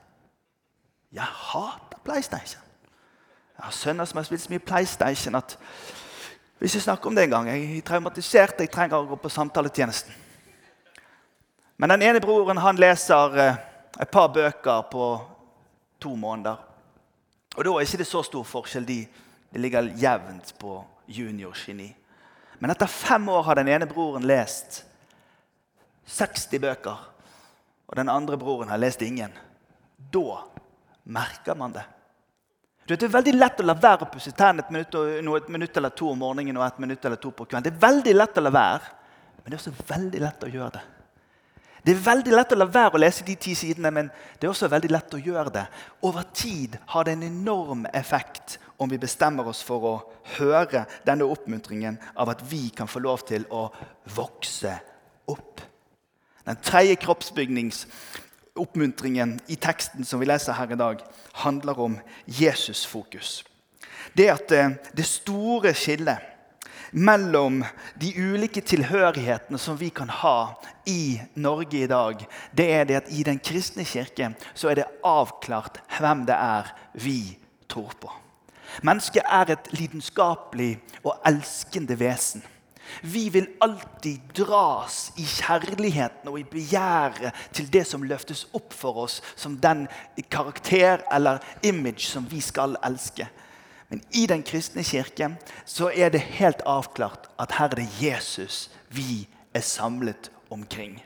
Jeg 1.11 1.27
hater 1.51 1.99
PlayStation. 2.07 2.63
Jeg 3.57 3.63
har 3.65 3.75
sønner 3.75 4.07
som 4.07 4.23
har 4.23 4.31
spilt 4.31 4.47
så 4.47 4.55
mye 4.55 4.63
PlayStation 4.71 5.35
at 5.35 5.57
hvis 6.63 6.79
jeg 6.79 6.87
snakker 6.87 7.11
om 7.11 7.15
det 7.19 7.27
en 7.27 7.39
gang, 7.41 7.51
jeg 7.51 7.77
er 7.77 7.87
traumatisert, 7.91 8.55
jeg 8.63 8.71
trenger 8.71 9.03
å 9.03 9.09
gå 9.11 9.19
på 9.19 9.35
samtaletjenesten. 9.35 10.23
Men 11.77 11.89
den 11.89 12.01
ene 12.01 12.21
broren 12.23 12.57
han 12.57 12.79
leser 12.79 13.37
eh, 13.39 13.57
et 13.99 14.11
par 14.11 14.29
bøker 14.33 14.81
på 14.91 15.09
to 15.99 16.15
måneder. 16.15 16.57
Og 17.55 17.63
Da 17.63 17.71
er 17.71 17.85
det 17.85 17.93
ikke 17.93 18.07
så 18.07 18.23
stor 18.23 18.43
forskjell. 18.43 18.85
De, 18.87 18.99
de 19.51 19.59
ligger 19.59 19.91
jevnt 19.95 20.53
på 20.59 20.77
junior-geni. 21.07 21.89
Men 22.59 22.71
etter 22.71 22.87
fem 22.87 23.29
år 23.29 23.43
har 23.43 23.59
den 23.59 23.71
ene 23.71 23.87
broren 23.87 24.27
lest 24.27 24.83
60 26.07 26.59
bøker. 26.59 27.03
Og 27.87 27.95
den 27.95 28.09
andre 28.09 28.37
broren 28.37 28.71
har 28.71 28.79
lest 28.79 29.01
ingen. 29.01 29.31
Da 30.11 30.41
merker 31.03 31.55
man 31.55 31.75
det. 31.75 31.85
Det 32.85 33.01
er 33.01 33.09
veldig 33.09 33.33
lett 33.33 33.61
å 33.61 33.65
la 33.65 33.73
være 33.73 34.05
å 34.05 34.11
pusse 34.13 34.31
tennene 34.37 34.61
et 34.61 34.73
minutt, 34.73 34.95
et 34.95 35.47
minutt 35.49 35.77
eller 35.77 35.93
to 35.97 36.11
om 36.11 36.19
morgenen 36.21 36.59
og 36.59 36.67
et 36.67 36.83
minutt 36.83 37.05
eller 37.05 37.17
to 37.17 37.31
på 37.33 37.47
kvelden. 37.47 37.65
Det 37.65 37.73
er 37.73 37.87
veldig 37.87 38.13
lett 38.13 38.37
å 38.37 38.43
la 38.45 38.51
være, 38.53 38.91
men 39.41 39.49
det 39.49 39.57
er 39.57 39.63
også 39.63 39.87
veldig 39.89 40.21
lett 40.21 40.45
å 40.45 40.51
gjøre 40.53 40.75
det. 40.75 40.83
Det 41.85 41.93
er 41.93 41.99
veldig 42.01 42.31
lett 42.33 42.49
å 42.55 42.57
la 42.57 42.65
være 42.65 42.97
å 42.97 42.99
lese 43.03 43.21
de 43.27 43.35
ti 43.37 43.51
sidene, 43.53 43.91
men 43.93 44.07
det 44.39 44.47
er 44.47 44.49
også 44.49 44.73
veldig 44.73 44.89
lett 44.89 45.13
å 45.13 45.21
gjøre 45.21 45.51
det. 45.53 45.69
Over 46.01 46.25
tid 46.33 46.73
har 46.95 47.05
det 47.05 47.13
en 47.13 47.27
enorm 47.27 47.85
effekt 47.93 48.57
om 48.81 48.89
vi 48.89 48.97
bestemmer 48.97 49.45
oss 49.51 49.61
for 49.63 49.85
å 49.85 50.03
høre 50.39 50.85
denne 51.05 51.25
oppmuntringen 51.29 51.99
av 52.17 52.29
at 52.33 52.41
vi 52.49 52.73
kan 52.73 52.87
få 52.89 52.99
lov 53.05 53.21
til 53.29 53.45
å 53.53 53.69
vokse 54.17 54.73
opp. 55.29 55.61
Den 56.45 56.57
tredje 56.65 56.95
kroppsbygningsoppmuntringen 57.05 59.39
i 59.53 59.55
teksten 59.61 60.05
som 60.09 60.19
vi 60.19 60.29
leser 60.29 60.53
her 60.57 60.69
i 60.73 60.81
dag, 60.81 60.97
handler 61.45 61.75
om 61.85 61.93
Jesusfokus. 62.25 63.45
Det 64.17 64.29
at 64.33 64.51
eh, 64.57 64.73
det 64.97 65.05
store 65.05 65.73
skillet 65.77 66.34
mellom 66.95 67.59
de 67.99 68.13
ulike 68.15 68.63
tilhørighetene 68.63 69.59
som 69.59 69.77
vi 69.79 69.89
kan 69.93 70.09
ha 70.21 70.55
i 70.87 71.19
Norge 71.35 71.83
i 71.83 71.89
dag, 71.91 72.23
det 72.55 72.67
er 72.71 72.87
det 72.87 72.99
at 73.01 73.11
i 73.11 73.23
Den 73.27 73.39
kristne 73.39 73.83
kirke 73.83 74.31
så 74.53 74.71
er 74.71 74.79
det 74.79 74.91
avklart 75.03 75.81
hvem 75.99 76.23
det 76.29 76.37
er 76.39 76.71
vi 76.93 77.37
tror 77.67 77.91
på. 77.99 78.11
Mennesket 78.83 79.23
er 79.27 79.51
et 79.51 79.71
lidenskapelig 79.75 80.75
og 81.03 81.19
elskende 81.27 81.99
vesen. 81.99 82.43
Vi 83.01 83.29
vil 83.29 83.47
alltid 83.61 84.19
dras 84.37 85.11
i 85.17 85.25
kjærligheten 85.25 86.29
og 86.29 86.39
i 86.39 86.47
begjæret 86.47 87.33
til 87.51 87.67
det 87.73 87.85
som 87.87 88.05
løftes 88.05 88.45
opp 88.53 88.73
for 88.73 89.05
oss 89.05 89.21
som 89.35 89.57
den 89.57 89.87
karakter 90.29 91.03
eller 91.11 91.41
image 91.63 92.05
som 92.07 92.27
vi 92.29 92.41
skal 92.41 92.77
elske. 92.85 93.27
Men 93.89 94.01
i 94.11 94.25
den 94.27 94.43
kristne 94.43 94.83
kirke 94.83 95.31
så 95.65 95.91
er 95.93 96.09
det 96.13 96.23
helt 96.39 96.63
avklart 96.65 97.29
at 97.39 97.57
her 97.59 97.69
er 97.69 97.81
det 97.81 97.89
Jesus 98.01 98.69
vi 98.89 99.27
er 99.53 99.61
samlet 99.61 100.31
omkring. 100.51 100.97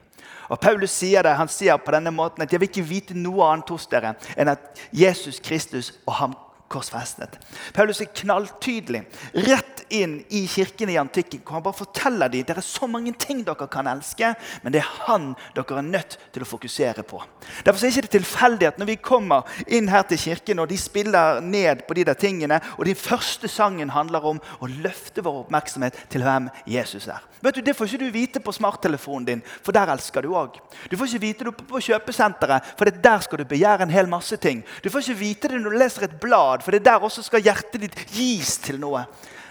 Og 0.50 0.60
Paulus 0.60 0.92
sier 0.92 1.24
det, 1.24 1.36
han 1.38 1.50
sier 1.52 1.78
på 1.78 1.94
denne 1.94 2.12
måten 2.14 2.44
at 2.44 2.52
jeg 2.52 2.62
vil 2.62 2.70
ikke 2.72 2.88
vite 2.90 3.18
noe 3.18 3.46
annet 3.52 3.70
hos 3.70 3.86
dere 3.90 4.16
enn 4.36 4.50
at 4.50 4.82
Jesus 4.96 5.42
Kristus 5.44 5.92
og 6.08 6.16
ham 6.22 6.38
korsfestet. 6.70 7.38
Paulus 7.74 8.02
er 8.02 8.12
knalltydelig. 8.22 9.04
Rett 9.50 9.86
inn 9.90 10.20
i 10.30 10.46
kirkene 10.48 10.94
i 10.94 11.00
antikken. 11.02 11.42
hvor 11.44 11.58
Han 11.58 11.64
bare 11.64 11.80
forteller 11.82 12.30
dem 12.30 12.44
det 12.46 12.58
er 12.58 12.62
så 12.62 12.88
mange 12.88 13.14
ting 13.14 13.44
dere 13.46 13.68
kan 13.68 13.88
elske, 13.88 14.34
men 14.64 14.74
det 14.74 14.82
er 14.82 14.92
han 15.08 15.36
dere 15.56 15.80
er 15.80 15.86
nødt 15.86 16.18
til 16.34 16.44
å 16.44 16.50
fokusere 16.50 17.04
på. 17.04 17.22
Derfor 17.66 17.86
er 17.86 17.92
det 17.92 18.04
ikke 18.04 18.18
tilfeldig 18.20 18.68
at 18.68 18.80
når 18.80 18.92
vi 18.92 18.96
kommer 18.96 19.44
inn 19.68 19.90
her 19.90 20.04
til 20.04 20.18
kirken, 20.18 20.60
og 20.60 20.70
de 20.70 20.78
spiller 20.78 21.42
ned 21.42 21.86
på 21.88 21.98
de 21.98 22.06
der 22.06 22.20
tingene, 22.20 22.62
og 22.78 22.86
den 22.86 22.96
første 22.96 23.48
sangen 23.48 23.90
handler 23.90 24.26
om 24.26 24.42
å 24.60 24.70
løfte 24.70 25.24
vår 25.26 25.46
oppmerksomhet 25.46 26.06
til 26.10 26.26
hvem 26.26 26.50
Jesus 26.68 27.08
er. 27.08 27.26
Vet 27.42 27.56
du, 27.56 27.62
Det 27.62 27.76
får 27.76 27.88
ikke 27.88 28.04
du 28.04 28.12
vite 28.12 28.40
på 28.44 28.52
smarttelefonen 28.52 29.26
din, 29.26 29.42
for 29.64 29.72
der 29.72 29.88
elsker 29.94 30.22
du 30.22 30.34
òg. 30.36 30.58
Du 30.92 30.98
får 30.98 31.08
ikke 31.08 31.24
vite 31.24 31.46
det 31.48 31.68
på 31.70 31.80
kjøpesenteret, 31.80 32.74
for 32.78 32.86
der 32.92 33.20
skal 33.24 33.40
du 33.40 33.46
begjære 33.48 33.88
en 33.88 33.94
hel 33.94 34.10
masse 34.12 34.36
ting. 34.38 34.64
Du 34.84 34.90
får 34.90 35.06
ikke 35.06 35.20
vite 35.20 35.48
det 35.48 35.62
når 35.62 35.72
du 35.72 35.80
leser 35.80 36.08
et 36.08 36.20
blad, 36.20 36.59
for 36.64 36.72
det 36.72 36.82
er 36.82 36.92
der 36.92 37.06
også 37.06 37.24
skal 37.26 37.44
hjertet 37.44 37.82
ditt 37.82 38.00
gis 38.14 38.58
til 38.64 38.80
noe. 38.82 39.06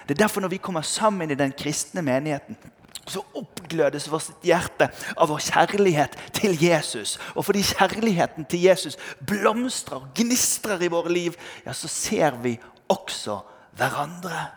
Det 0.09 0.17
er 0.17 0.25
derfor 0.25 0.41
når 0.41 0.55
vi 0.55 0.63
kommer 0.63 0.83
sammen 0.83 1.31
i 1.31 1.37
den 1.39 1.53
kristne 1.53 2.03
menigheten, 2.03 2.57
så 3.09 3.23
oppglødes 3.37 4.09
vårt 4.13 4.45
hjerte 4.45 4.89
av 5.17 5.31
vår 5.31 5.41
kjærlighet 5.49 6.17
til 6.37 6.57
Jesus. 6.61 7.17
Og 7.35 7.47
fordi 7.49 7.65
kjærligheten 7.71 8.45
til 8.49 8.67
Jesus 8.69 8.99
blomstrer 9.27 10.03
og 10.03 10.09
gnistrer 10.17 10.83
i 10.85 10.91
våre 10.93 11.13
liv, 11.13 11.37
ja, 11.65 11.73
så 11.73 11.89
ser 11.89 12.37
vi 12.43 12.59
også 12.89 13.41
hverandre. 13.77 14.49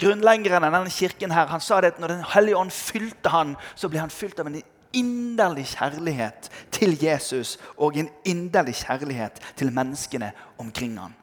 Grunnleggeren 0.00 0.66
av 0.66 0.74
denne 0.74 0.92
kirken 0.92 1.32
her, 1.32 1.48
han 1.48 1.62
sa 1.64 1.80
det 1.80 1.94
at 1.94 2.00
når 2.00 2.16
Den 2.16 2.24
hellige 2.34 2.56
ånd 2.56 2.70
fylte 2.74 3.32
han, 3.32 3.54
så 3.74 3.88
ble 3.88 4.02
han 4.02 4.12
fylt 4.12 4.40
av 4.40 4.50
en 4.50 4.60
inderlig 4.96 5.66
kjærlighet 5.74 6.50
til 6.72 6.96
Jesus 7.02 7.56
og 7.76 7.96
en 7.96 8.10
inderlig 8.24 8.76
kjærlighet 8.82 9.40
til 9.56 9.72
menneskene 9.72 10.32
omkring 10.58 10.98
han. 11.00 11.14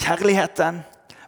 Kjærligheten 0.00 0.82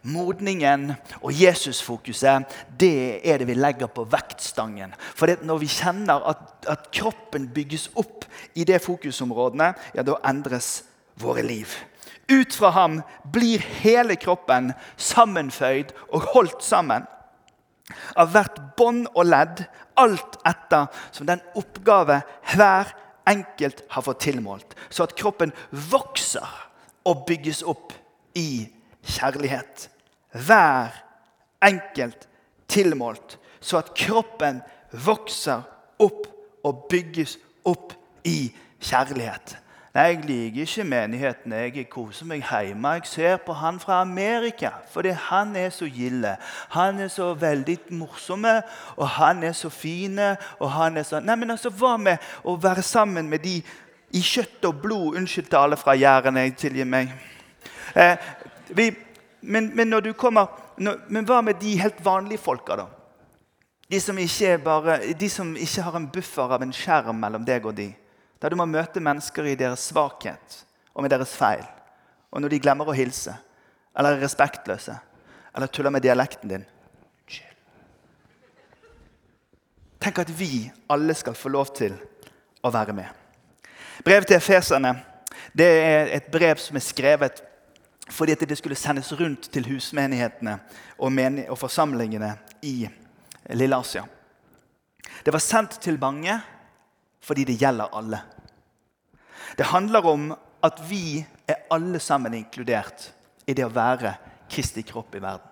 modningen 0.07 0.91
og 1.21 1.33
Jesusfokuset, 1.35 2.45
det 2.79 3.19
er 3.27 3.41
det 3.41 3.47
vi 3.49 3.57
legger 3.57 3.89
på 3.91 4.05
vektstangen. 4.07 4.93
For 5.15 5.31
når 5.43 5.61
vi 5.63 5.69
kjenner 5.71 6.23
at, 6.31 6.43
at 6.69 6.89
kroppen 6.95 7.49
bygges 7.53 7.89
opp 7.99 8.25
i 8.55 8.65
det 8.67 8.79
fokusområdene, 8.85 9.73
ja, 9.95 10.05
da 10.05 10.19
endres 10.29 10.85
våre 11.19 11.43
liv. 11.45 11.71
Ut 12.27 12.55
fra 12.55 12.71
ham 12.75 13.01
blir 13.31 13.63
hele 13.81 14.17
kroppen 14.19 14.73
sammenføyd 14.99 15.93
og 16.11 16.27
holdt 16.33 16.63
sammen 16.65 17.07
av 18.19 18.33
hvert 18.33 18.57
bånd 18.79 19.05
og 19.13 19.29
ledd, 19.29 19.63
alt 19.97 20.35
etter 20.45 20.89
som 21.15 21.27
den 21.29 21.39
oppgave 21.57 22.19
hver 22.53 22.91
enkelt 23.27 23.79
har 23.91 24.03
fått 24.03 24.25
tilmålt, 24.27 24.75
så 24.89 25.07
at 25.07 25.15
kroppen 25.19 25.53
vokser 25.71 26.47
og 27.07 27.23
bygges 27.27 27.63
opp 27.67 27.95
i 28.37 28.67
kjærlighet. 29.07 29.89
Hver 30.45 30.93
enkelt 31.65 32.27
tilmålt, 32.67 33.39
så 33.59 33.81
at 33.81 33.93
kroppen 33.97 34.61
vokser 34.93 35.65
opp 35.99 36.27
og 36.63 36.85
bygges 36.91 37.37
opp 37.65 37.95
i 38.23 38.51
kjærlighet. 38.79 39.57
Jeg 39.97 40.19
liker 40.25 40.61
ikke 40.61 40.83
menigheten. 40.83 41.53
Jeg 41.53 41.87
koser 41.89 42.27
meg 42.29 42.43
hjemme. 42.45 42.89
Jeg 42.99 43.07
ser 43.09 43.37
på 43.41 43.53
han 43.57 43.79
fra 43.79 44.01
Amerika, 44.01 44.69
fordi 44.91 45.09
han 45.09 45.55
er 45.55 45.69
så 45.69 45.87
gilde. 45.89 46.35
Han 46.69 46.99
er 46.99 47.07
så 47.07 47.33
veldig 47.33 47.79
morsomme, 47.89 48.61
og 48.95 49.07
han 49.09 49.43
er 49.43 49.51
så 49.51 49.69
fine. 49.69 50.35
og 50.59 50.71
han 50.71 50.97
er 50.97 51.03
så... 51.03 51.19
Nei, 51.19 51.35
men 51.35 51.51
altså, 51.51 51.69
Hva 51.69 51.97
med 51.97 52.17
å 52.43 52.55
være 52.61 52.81
sammen 52.81 53.29
med 53.29 53.39
de 53.39 53.55
i 54.13 54.21
kjøtt 54.21 54.69
og 54.69 54.81
blod? 54.81 55.17
Unnskyld 55.17 55.49
til 55.49 55.57
alle 55.57 55.77
fra 55.77 55.97
Jæren, 55.97 56.37
jeg 56.37 56.55
tilgir 56.55 56.85
meg. 56.85 57.09
Eh, 57.93 58.17
vi, 58.67 58.91
men, 59.39 59.71
men, 59.75 59.89
når 59.89 60.01
du 60.01 60.13
kommer, 60.13 60.47
når, 60.77 60.99
men 61.07 61.27
hva 61.27 61.41
med 61.45 61.59
de 61.61 61.77
helt 61.79 61.99
vanlige 62.05 62.41
folka, 62.43 62.75
da? 62.75 62.87
De 63.87 63.99
som, 64.03 64.17
bare, 64.63 64.99
de 65.15 65.29
som 65.31 65.53
ikke 65.55 65.81
har 65.85 65.95
en 65.95 66.09
buffer 66.11 66.53
av 66.53 66.63
en 66.63 66.73
skjerm 66.75 67.21
mellom 67.23 67.45
deg 67.47 67.65
og 67.65 67.75
de. 67.77 67.87
Der 68.41 68.51
du 68.51 68.57
må 68.59 68.65
møte 68.67 68.99
mennesker 68.99 69.47
i 69.47 69.55
deres 69.55 69.87
svakhet 69.87 70.63
og 70.93 71.05
med 71.05 71.13
deres 71.13 71.31
feil. 71.31 71.63
Og 72.31 72.43
når 72.43 72.51
de 72.51 72.59
glemmer 72.59 72.89
å 72.89 72.95
hilse, 72.97 73.31
eller 73.97 74.17
er 74.17 74.25
respektløse, 74.25 74.97
eller 75.55 75.71
tuller 75.71 75.93
med 75.95 76.03
dialekten 76.03 76.51
din. 76.51 76.65
Tenk 79.97 80.19
at 80.21 80.29
vi 80.29 80.67
alle 80.93 81.15
skal 81.17 81.35
få 81.35 81.49
lov 81.49 81.71
til 81.75 81.95
å 82.61 82.71
være 82.73 82.93
med. 82.93 83.07
Brevet 84.05 84.29
til 84.29 84.37
efeserne 84.37 84.93
det 85.57 85.67
er 85.67 86.11
et 86.19 86.27
brev 86.31 86.59
som 86.61 86.77
er 86.77 86.85
skrevet 86.85 87.41
fordi 88.09 88.31
at 88.31 88.45
det 88.49 88.57
skulle 88.57 88.75
sendes 88.75 89.11
rundt 89.19 89.49
til 89.51 89.67
husmenighetene 89.67 90.59
og, 90.97 91.11
og 91.49 91.57
forsamlingene 91.57 92.33
i 92.61 92.87
Lille 93.53 93.75
Asia. 93.75 94.05
Det 95.25 95.33
var 95.33 95.43
sendt 95.43 95.81
til 95.81 95.99
mange 95.99 96.39
fordi 97.27 97.43
det 97.43 97.57
gjelder 97.59 97.91
alle. 97.97 98.21
Det 99.57 99.65
handler 99.65 100.05
om 100.05 100.31
at 100.63 100.79
vi 100.89 101.25
er 101.47 101.65
alle 101.71 101.99
sammen 101.99 102.33
inkludert 102.33 103.11
i 103.47 103.53
det 103.53 103.65
å 103.65 103.73
være 103.73 104.13
Kristi 104.51 104.83
kropp 104.87 105.15
i 105.15 105.21
verden. 105.21 105.47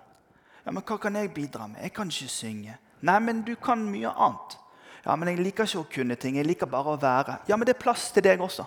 Ja, 0.64 0.72
men 0.72 0.82
Hva 0.82 0.96
kan 0.98 1.16
jeg 1.16 1.34
bidra 1.34 1.66
med? 1.66 1.82
Jeg 1.82 1.92
kan 1.94 2.08
ikke 2.10 2.32
synge. 2.32 2.78
Nei, 3.06 3.18
men 3.20 3.42
du 3.46 3.54
kan 3.60 3.84
mye 3.86 4.10
annet. 4.10 4.56
Ja, 5.04 5.14
men 5.16 5.28
Jeg 5.28 5.38
liker 5.38 5.68
ikke 5.68 5.84
å 5.84 5.90
kunne 5.92 6.16
ting. 6.16 6.36
Jeg 6.36 6.46
liker 6.46 6.66
bare 6.66 6.96
å 6.96 7.00
være. 7.00 7.38
Ja, 7.46 7.56
men 7.56 7.66
det 7.66 7.76
er 7.76 7.84
plass 7.84 8.10
til 8.10 8.24
deg 8.26 8.40
også. 8.42 8.66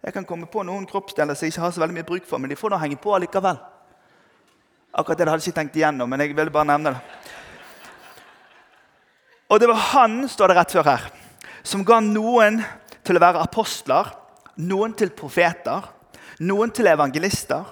Jeg 0.00 0.14
kan 0.16 0.24
komme 0.24 0.48
på 0.48 0.62
noen 0.64 0.86
kroppsdeler 0.88 1.36
som 1.36 1.44
jeg 1.44 1.54
ikke 1.54 1.64
har 1.66 1.74
så 1.76 1.82
veldig 1.82 1.98
mye 1.98 2.08
bruk 2.08 2.28
for, 2.28 2.40
men 2.40 2.48
de 2.48 2.56
får 2.56 2.72
nå 2.72 2.78
henge 2.80 2.96
på 3.00 3.12
allikevel. 3.12 3.58
Akkurat 4.96 5.18
det 5.18 5.28
hadde 5.28 5.44
jeg 5.44 5.52
ikke 5.52 5.60
tenkt 5.60 5.76
igjennom, 5.76 6.08
men 6.10 6.24
jeg 6.24 6.32
ville 6.34 6.52
bare 6.54 6.70
nevne 6.72 6.94
det. 6.94 7.02
Og 9.50 9.60
det 9.60 9.68
var 9.68 9.82
han, 9.90 10.22
står 10.30 10.50
det 10.50 10.56
rett 10.56 10.72
før 10.74 10.88
her, 10.88 11.04
som 11.66 11.84
ga 11.84 11.98
noen 12.02 12.62
til 13.04 13.18
å 13.18 13.22
være 13.22 13.42
apostler, 13.44 14.08
noen 14.62 14.94
til 14.96 15.12
profeter, 15.16 15.84
noen 16.40 16.72
til 16.72 16.88
evangelister, 16.88 17.66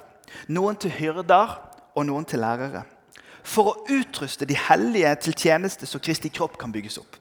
noen 0.52 0.76
til 0.76 0.92
hyrder 0.98 1.54
og 1.94 2.06
noen 2.06 2.26
til 2.28 2.42
lærere. 2.44 2.84
For 3.48 3.70
å 3.70 3.78
utruste 3.94 4.46
de 4.48 4.58
hellige 4.58 5.14
til 5.24 5.38
tjeneste 5.38 5.88
så 5.88 6.00
Kristi 6.02 6.28
kropp 6.34 6.58
kan 6.60 6.74
bygges 6.74 7.00
opp. 7.00 7.16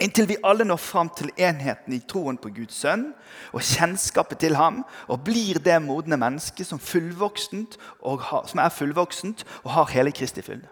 Inntil 0.00 0.30
vi 0.30 0.38
alle 0.46 0.64
når 0.64 0.80
fram 0.80 1.10
til 1.12 1.28
enheten 1.36 1.92
i 1.92 2.00
troen 2.08 2.38
på 2.40 2.48
Guds 2.56 2.78
sønn 2.80 3.10
og 3.52 3.60
kjennskapet 3.60 4.40
til 4.40 4.56
ham, 4.56 4.80
og 5.12 5.24
blir 5.26 5.60
det 5.60 5.76
modne 5.84 6.16
mennesket 6.20 6.68
som, 6.68 6.80
som 6.80 8.62
er 8.62 8.72
fullvoksent 8.72 9.44
og 9.62 9.74
har 9.76 9.92
hele 9.92 10.14
Kristi 10.16 10.44
fylde. 10.44 10.70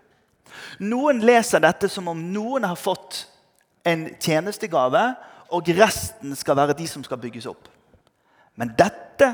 Noen 0.81 1.21
leser 1.21 1.61
dette 1.61 1.91
som 1.93 2.09
om 2.09 2.23
noen 2.33 2.65
har 2.65 2.79
fått 2.81 3.27
en 3.89 4.09
tjenestegave, 4.21 5.03
og 5.53 5.69
resten 5.77 6.35
skal 6.37 6.57
være 6.59 6.77
de 6.77 6.87
som 6.89 7.05
skal 7.05 7.21
bygges 7.21 7.47
opp. 7.49 7.69
Men 8.57 8.73
dette 8.77 9.29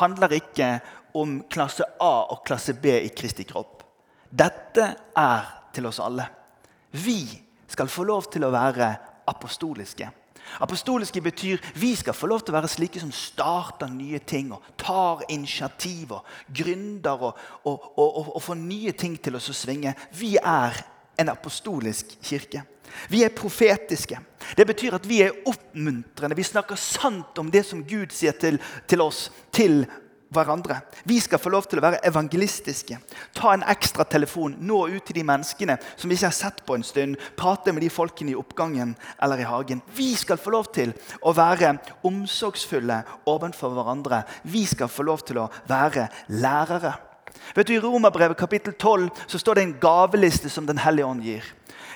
handler 0.00 0.34
ikke 0.36 0.70
om 1.16 1.38
klasse 1.52 1.84
A 2.02 2.14
og 2.32 2.42
klasse 2.48 2.74
B 2.76 2.92
i 3.04 3.12
Kristi 3.16 3.46
kropp. 3.48 3.84
Dette 4.28 4.88
er 5.16 5.52
til 5.76 5.88
oss 5.88 6.00
alle. 6.02 6.26
Vi 6.92 7.20
skal 7.68 7.88
få 7.88 8.04
lov 8.08 8.28
til 8.32 8.44
å 8.44 8.52
være 8.52 8.90
apostoliske. 9.26 10.10
Apostoliske 10.60 11.20
betyr 11.20 11.62
vi 11.74 11.94
skal 11.96 12.14
få 12.14 12.28
lov 12.30 12.44
til 12.44 12.54
å 12.54 12.58
være 12.60 12.70
slike 12.70 13.00
som 13.02 13.12
starter 13.14 13.90
nye 13.90 14.20
ting 14.22 14.52
og 14.54 14.64
tar 14.78 15.24
initiativ 15.32 16.14
og 16.16 16.28
gründer 16.54 17.26
og, 17.30 17.42
og, 17.64 17.90
og, 17.98 18.30
og, 18.36 18.42
får 18.42 18.60
nye 18.60 18.94
ting 18.96 19.18
til 19.22 19.36
oss 19.36 19.50
å 19.50 19.56
svinge. 19.56 19.94
Vi 20.14 20.36
er 20.38 20.78
en 21.18 21.32
apostolisk 21.32 22.14
kirke. 22.22 22.62
Vi 23.10 23.24
er 23.24 23.34
profetiske. 23.34 24.20
Det 24.56 24.66
betyr 24.68 24.96
at 24.96 25.08
vi 25.08 25.20
er 25.24 25.34
oppmuntrende. 25.48 26.36
Vi 26.38 26.46
snakker 26.46 26.78
sant 26.78 27.38
om 27.42 27.50
det 27.50 27.64
som 27.66 27.82
Gud 27.84 28.14
sier 28.14 28.36
til, 28.38 28.60
til 28.86 29.02
oss, 29.02 29.26
til 29.50 29.82
hverandre. 30.34 30.80
Vi 31.04 31.20
skal 31.20 31.38
få 31.38 31.50
lov 31.52 31.66
til 31.70 31.80
å 31.80 31.84
være 31.84 32.00
evangelistiske. 32.08 32.98
Ta 33.36 33.52
en 33.54 33.64
ekstra 33.70 34.04
telefon, 34.08 34.56
nå 34.58 34.82
ut 34.88 35.04
til 35.06 35.20
de 35.20 35.24
menneskene 35.26 35.78
som 35.94 36.10
vi 36.10 36.18
ikke 36.18 36.30
har 36.30 36.36
sett 36.36 36.62
på 36.66 36.76
en 36.76 36.86
stund. 36.86 37.16
Prate 37.38 37.74
med 37.74 37.84
de 37.84 37.90
folkene 37.92 38.34
i 38.34 38.38
oppgangen 38.38 38.96
eller 39.22 39.42
i 39.42 39.48
hagen. 39.48 39.82
Vi 39.96 40.12
skal 40.18 40.40
få 40.40 40.54
lov 40.54 40.70
til 40.74 40.94
å 41.22 41.34
være 41.36 41.76
omsorgsfulle 42.06 43.02
overfor 43.30 43.76
hverandre. 43.76 44.24
Vi 44.44 44.66
skal 44.66 44.90
få 44.92 45.06
lov 45.06 45.26
til 45.26 45.42
å 45.44 45.50
være 45.68 46.08
lærere. 46.34 46.96
Vet 47.54 47.68
du, 47.68 47.76
I 47.76 47.82
Romerbrevet 47.82 48.38
kapittel 48.38 48.74
12 48.74 49.10
så 49.26 49.38
står 49.38 49.58
det 49.58 49.62
en 49.62 49.78
gaveliste 49.80 50.50
som 50.50 50.66
Den 50.66 50.78
hellige 50.78 51.06
ånd 51.06 51.22
gir. 51.24 51.44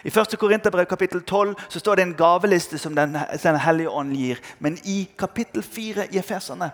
I 0.04 0.08
1. 0.08 0.36
Korinterbrev 0.40 0.86
kapittel 0.88 1.20
12 1.20 1.54
så 1.68 1.80
står 1.80 1.96
det 1.96 2.02
en 2.02 2.14
gaveliste 2.16 2.78
som 2.78 2.94
Den, 2.94 3.18
den 3.42 3.58
hellige 3.60 3.90
ånd 3.90 4.14
gir. 4.16 4.40
Men 4.58 4.78
i 4.84 5.08
kapittel 5.18 5.62
4 5.62 6.06
i 6.12 6.18
Efeserne 6.18 6.70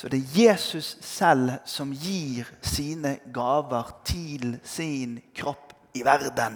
så 0.00 0.08
det 0.08 0.22
er 0.22 0.36
Jesus 0.46 0.94
selv 1.04 1.58
som 1.68 1.90
gir 1.92 2.48
sine 2.64 3.18
gaver 3.34 3.90
til 4.08 4.54
sin 4.64 5.18
kropp 5.36 5.74
i 5.92 6.00
verden. 6.00 6.54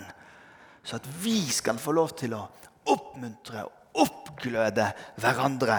Så 0.80 0.96
at 0.96 1.08
vi 1.20 1.42
skal 1.52 1.76
få 1.76 1.92
lov 1.92 2.14
til 2.16 2.32
å 2.32 2.46
oppmuntre 2.88 3.66
og 3.66 4.06
oppgløde 4.06 4.86
hverandre. 5.20 5.76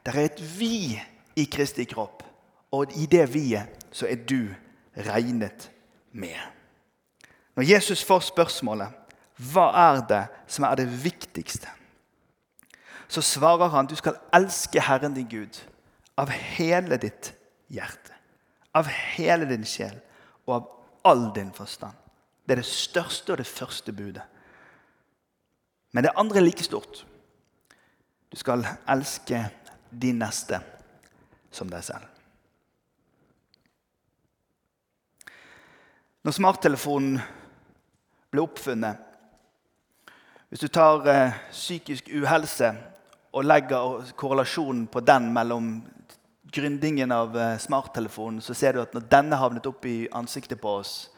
Det 0.00 0.14
er 0.14 0.22
et 0.22 0.40
vi 0.56 0.96
i 1.36 1.44
Kristi 1.52 1.84
kropp, 1.90 2.22
og 2.72 2.96
i 2.96 3.04
det 3.04 3.26
vi-et 3.34 3.84
så 3.92 4.08
er 4.08 4.24
du 4.24 4.48
regnet 4.96 5.68
med. 6.16 6.38
Når 7.60 7.68
Jesus 7.74 8.00
får 8.08 8.24
spørsmålet 8.30 8.88
hva 9.52 9.66
er 9.82 10.00
det 10.08 10.22
som 10.48 10.64
er 10.64 10.80
det 10.80 10.88
viktigste, 11.04 11.68
så 13.04 13.20
svarer 13.20 13.68
han 13.76 13.84
du 13.84 13.98
skal 14.00 14.16
elske 14.32 14.80
Herren 14.80 15.12
din 15.12 15.28
Gud 15.28 15.60
av 16.20 16.30
hele 16.30 16.98
ditt 17.00 17.32
hjerte, 17.72 18.12
av 18.72 18.86
hele 18.86 19.48
din 19.48 19.64
sjel 19.68 19.96
og 20.46 20.54
av 20.54 20.68
all 21.08 21.26
din 21.34 21.52
forstand. 21.54 21.96
Det 22.44 22.56
er 22.56 22.62
det 22.62 22.68
største 22.68 23.32
og 23.32 23.38
det 23.38 23.48
første 23.48 23.92
budet. 23.92 24.24
Men 25.92 26.04
det 26.04 26.14
andre 26.16 26.40
er 26.40 26.46
like 26.46 26.64
stort. 26.64 27.04
Du 28.32 28.36
skal 28.40 28.64
elske 28.88 29.44
din 29.90 30.18
neste 30.22 30.60
som 31.52 31.68
deg 31.70 31.84
selv. 31.84 32.08
Når 36.22 36.36
smarttelefonen 36.36 37.16
ble 38.30 38.44
oppfunnet 38.44 39.08
Hvis 40.48 40.60
du 40.60 40.68
tar 40.68 41.06
eh, 41.08 41.36
psykisk 41.50 42.10
uhelse 42.12 42.68
og 43.32 43.46
legger 43.48 44.10
korrelasjonen 44.20 44.84
på 44.92 45.00
den 45.00 45.30
mellom 45.32 45.70
gründingen 46.52 47.12
av 47.12 47.36
eh, 47.38 47.58
smarttelefonen, 47.58 48.40
så 48.40 48.54
ser 48.54 48.72
du 48.72 48.82
at 48.82 48.94
når 48.94 49.08
denne 49.10 49.38
havnet 49.40 49.66
opp 49.66 49.86
i 49.88 50.08
ansiktet 50.12 50.60
på 50.60 50.76
oss, 50.82 51.10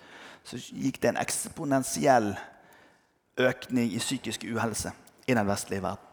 så 0.44 0.58
gikk 0.58 1.00
det 1.02 1.12
en 1.12 1.20
eksponentiell 1.22 2.34
økning 3.40 3.92
i 3.92 4.02
psykisk 4.02 4.44
uhelse 4.44 4.92
i 5.26 5.34
den 5.34 5.48
vestlige 5.48 5.82
verden. 5.82 6.10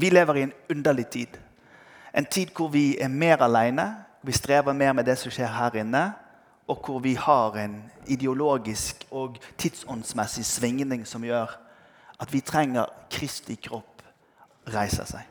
Vi 0.00 0.10
lever 0.10 0.36
i 0.36 0.42
en 0.46 0.52
underlig 0.70 1.08
tid. 1.12 1.36
En 2.14 2.24
tid 2.24 2.54
hvor 2.56 2.70
vi 2.72 2.96
er 2.98 3.08
mer 3.08 3.42
alene, 3.44 3.86
vi 4.22 4.32
strever 4.32 4.72
mer 4.72 4.92
med 4.92 5.04
det 5.04 5.18
som 5.18 5.32
skjer 5.32 5.52
her 5.54 5.76
inne, 5.82 6.04
og 6.70 6.86
hvor 6.86 7.00
vi 7.02 7.14
har 7.18 7.56
en 7.58 7.82
ideologisk 8.06 9.04
og 9.10 9.38
tidsåndsmessig 9.58 10.44
svingning 10.46 11.06
som 11.06 11.24
gjør 11.24 11.50
at 12.20 12.32
vi 12.32 12.40
trenger 12.40 12.86
Kristi 13.10 13.56
kropp 13.56 14.02
reiser 14.70 15.08
seg. 15.08 15.26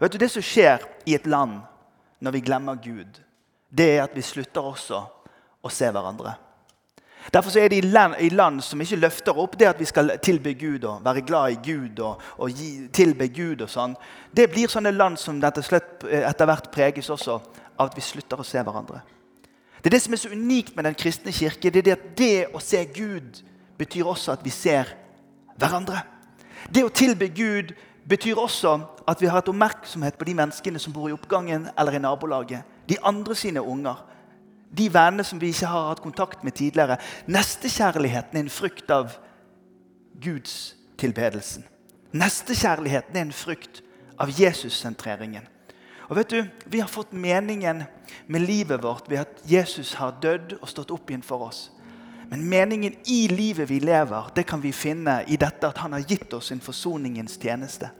Vet 0.00 0.12
du, 0.12 0.18
Det 0.18 0.30
som 0.30 0.42
skjer 0.42 0.84
i 1.06 1.14
et 1.14 1.26
land 1.26 1.60
når 2.20 2.36
vi 2.36 2.44
glemmer 2.44 2.78
Gud, 2.82 3.20
det 3.70 3.96
er 3.96 4.04
at 4.04 4.14
vi 4.16 4.22
slutter 4.24 4.66
også 4.66 5.00
å 5.62 5.72
se 5.72 5.90
hverandre. 5.90 6.34
Derfor 7.32 7.58
er 7.58 7.68
det 7.68 7.76
i 7.76 7.86
land, 7.86 8.14
i 8.20 8.28
land, 8.28 8.62
som 8.64 8.80
ikke 8.80 8.96
løfter 8.96 9.36
opp 9.38 9.58
det 9.60 9.68
at 9.68 9.80
vi 9.80 9.84
skal 9.84 10.14
tilbe 10.24 10.54
Gud 10.58 10.84
og 10.88 11.04
være 11.04 11.20
glad 11.20 11.52
i 11.52 11.58
Gud 11.72 12.00
og, 12.00 12.22
og 12.40 12.50
gi, 12.50 12.88
tilbe 12.96 13.28
Gud 13.28 13.60
og 13.60 13.68
sånn. 13.70 13.94
Det 14.32 14.48
blir 14.50 14.72
sånne 14.72 14.92
land 14.94 15.20
som 15.20 15.36
etter 15.44 16.48
hvert 16.48 16.70
preges 16.72 17.10
også 17.12 17.36
av 17.76 17.90
at 17.90 17.96
vi 17.96 18.04
slutter 18.04 18.40
å 18.40 18.46
se 18.46 18.62
hverandre. 18.64 19.02
Det 19.80 19.88
er 19.88 19.96
det 19.96 20.02
som 20.04 20.16
er 20.16 20.20
så 20.20 20.32
unikt 20.32 20.74
med 20.76 20.88
den 20.88 20.96
kristne 20.96 21.32
kirke. 21.32 21.70
Det 21.70 21.82
er 21.82 21.86
det 21.86 21.98
at 21.98 22.08
det 22.16 22.34
å 22.56 22.60
se 22.60 22.82
Gud 22.88 23.42
betyr 23.80 24.08
også 24.08 24.34
at 24.34 24.42
vi 24.44 24.52
ser 24.52 24.90
hverandre. 25.60 26.02
Det 26.68 26.84
å 26.84 26.92
tilbe 26.92 27.30
Gud 27.32 27.72
betyr 28.10 28.38
også 28.38 28.74
at 29.08 29.20
vi 29.22 29.28
har 29.30 29.42
et 29.42 29.48
oppmerksomhet 29.50 30.18
på 30.18 30.26
de 30.28 30.34
menneskene 30.34 30.78
som 30.82 30.92
bor 30.92 31.08
i 31.08 31.14
oppgangen 31.14 31.68
eller 31.78 31.96
i 31.96 32.02
nabolaget. 32.02 32.66
De 32.88 32.98
andre 33.06 33.34
sine 33.34 33.62
unger. 33.62 34.02
De 34.70 34.86
vennene 34.92 35.24
som 35.26 35.40
vi 35.40 35.50
ikke 35.50 35.70
har 35.70 35.88
hatt 35.88 36.02
kontakt 36.02 36.44
med 36.44 36.52
tidligere. 36.58 36.98
Nestekjærligheten 37.26 38.38
er 38.38 38.46
en 38.46 38.52
frykt 38.52 38.90
av 38.90 39.16
Guds 40.20 40.76
tilbedelsen. 40.98 41.64
Nestekjærligheten 42.12 43.16
er 43.16 43.26
en 43.28 43.34
frykt 43.34 43.82
av 44.20 44.30
Jesus-sentreringen. 44.34 45.46
Og 46.10 46.16
vet 46.16 46.30
du, 46.30 46.44
Vi 46.66 46.80
har 46.80 46.88
fått 46.88 47.12
meningen 47.12 47.84
med 48.26 48.40
livet 48.40 48.82
vårt 48.82 49.10
ved 49.10 49.18
at 49.18 49.42
Jesus 49.46 49.94
har 49.94 50.18
dødd 50.22 50.58
og 50.60 50.68
stått 50.68 50.90
opp 50.90 51.10
igjen 51.10 51.22
for 51.22 51.46
oss. 51.46 51.70
Men 52.30 52.48
meningen 52.48 52.94
i 53.06 53.28
livet 53.28 53.70
vi 53.70 53.80
lever, 53.80 54.30
det 54.34 54.46
kan 54.46 54.62
vi 54.62 54.72
finne 54.72 55.24
i 55.26 55.36
dette 55.36 55.66
at 55.66 55.78
han 55.78 55.92
har 55.92 56.06
gitt 56.06 56.32
oss 56.32 56.52
en 56.52 56.62
forsoningens 56.62 57.38
tjeneste. 57.42 57.90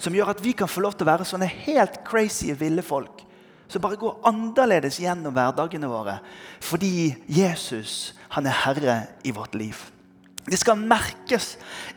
Som 0.00 0.16
gjør 0.16 0.32
at 0.32 0.40
vi 0.44 0.54
kan 0.56 0.70
få 0.70 0.80
lov 0.84 0.96
til 0.96 1.04
å 1.04 1.12
være 1.12 1.28
sånne 1.28 1.48
helt 1.66 2.00
crazy, 2.08 2.54
ville 2.56 2.82
folk. 2.84 3.26
Som 3.70 3.84
bare 3.84 4.00
går 4.00 4.22
annerledes 4.26 4.98
gjennom 5.02 5.34
hverdagene 5.36 5.90
våre. 5.90 6.18
Fordi 6.64 7.12
Jesus 7.28 8.14
han 8.34 8.46
er 8.48 8.62
herre 8.64 8.96
i 9.26 9.34
vårt 9.34 9.54
liv. 9.58 9.76
Det 10.46 10.58
skal 10.58 10.78
merkes 10.80 11.52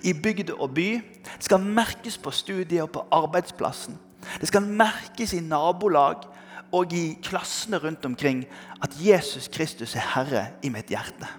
i 0.05 0.13
bygd 0.13 0.51
og 0.57 0.73
by. 0.75 0.89
Det 1.23 1.47
skal 1.47 1.63
merkes 1.63 2.19
på 2.21 2.33
studiet 2.35 2.83
og 2.83 2.91
på 2.93 3.05
arbeidsplassen. 3.13 3.95
Det 4.41 4.49
skal 4.49 4.67
merkes 4.67 5.33
i 5.33 5.41
nabolag 5.43 6.27
og 6.73 6.93
i 6.93 7.13
klassene 7.23 7.79
rundt 7.81 8.05
omkring 8.05 8.43
at 8.81 8.93
Jesus 8.99 9.47
Kristus 9.47 9.95
er 9.95 10.11
herre 10.15 10.45
i 10.65 10.71
mitt 10.73 10.91
hjerte. 10.91 11.29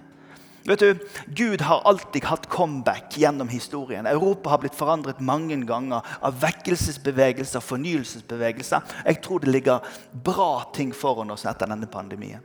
Vet 0.65 0.79
du, 0.79 1.07
Gud 1.27 1.61
har 1.61 1.81
alltid 1.85 2.23
hatt 2.25 2.49
comeback 2.49 3.17
gjennom 3.17 3.49
historien. 3.49 4.07
Europa 4.09 4.49
har 4.49 4.57
blitt 4.63 4.75
forandret 4.75 5.19
mange 5.21 5.59
ganger 5.61 6.01
av 6.25 6.39
vekkelsesbevegelser, 6.41 7.61
fornyelsesbevegelser. 7.61 8.95
Jeg 9.05 9.19
tror 9.21 9.43
det 9.43 9.53
ligger 9.53 9.85
bra 10.25 10.63
ting 10.73 10.89
foran 10.93 11.35
oss 11.35 11.45
etter 11.45 11.69
denne 11.69 11.85
pandemien. 11.91 12.41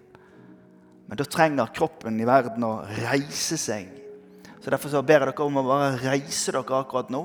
Men 1.08 1.16
da 1.16 1.24
trenger 1.24 1.72
kroppen 1.74 2.20
i 2.20 2.28
verden 2.28 2.66
å 2.68 2.74
reise 3.08 3.56
seg. 3.56 3.88
Så 4.60 4.68
Derfor 4.68 4.92
så 4.92 5.00
ber 5.00 5.24
jeg 5.24 5.32
dere 5.32 5.46
om 5.46 5.56
å 5.56 5.64
bare 5.70 5.96
reise 6.02 6.52
dere 6.52 6.82
akkurat 6.82 7.08
nå. 7.08 7.22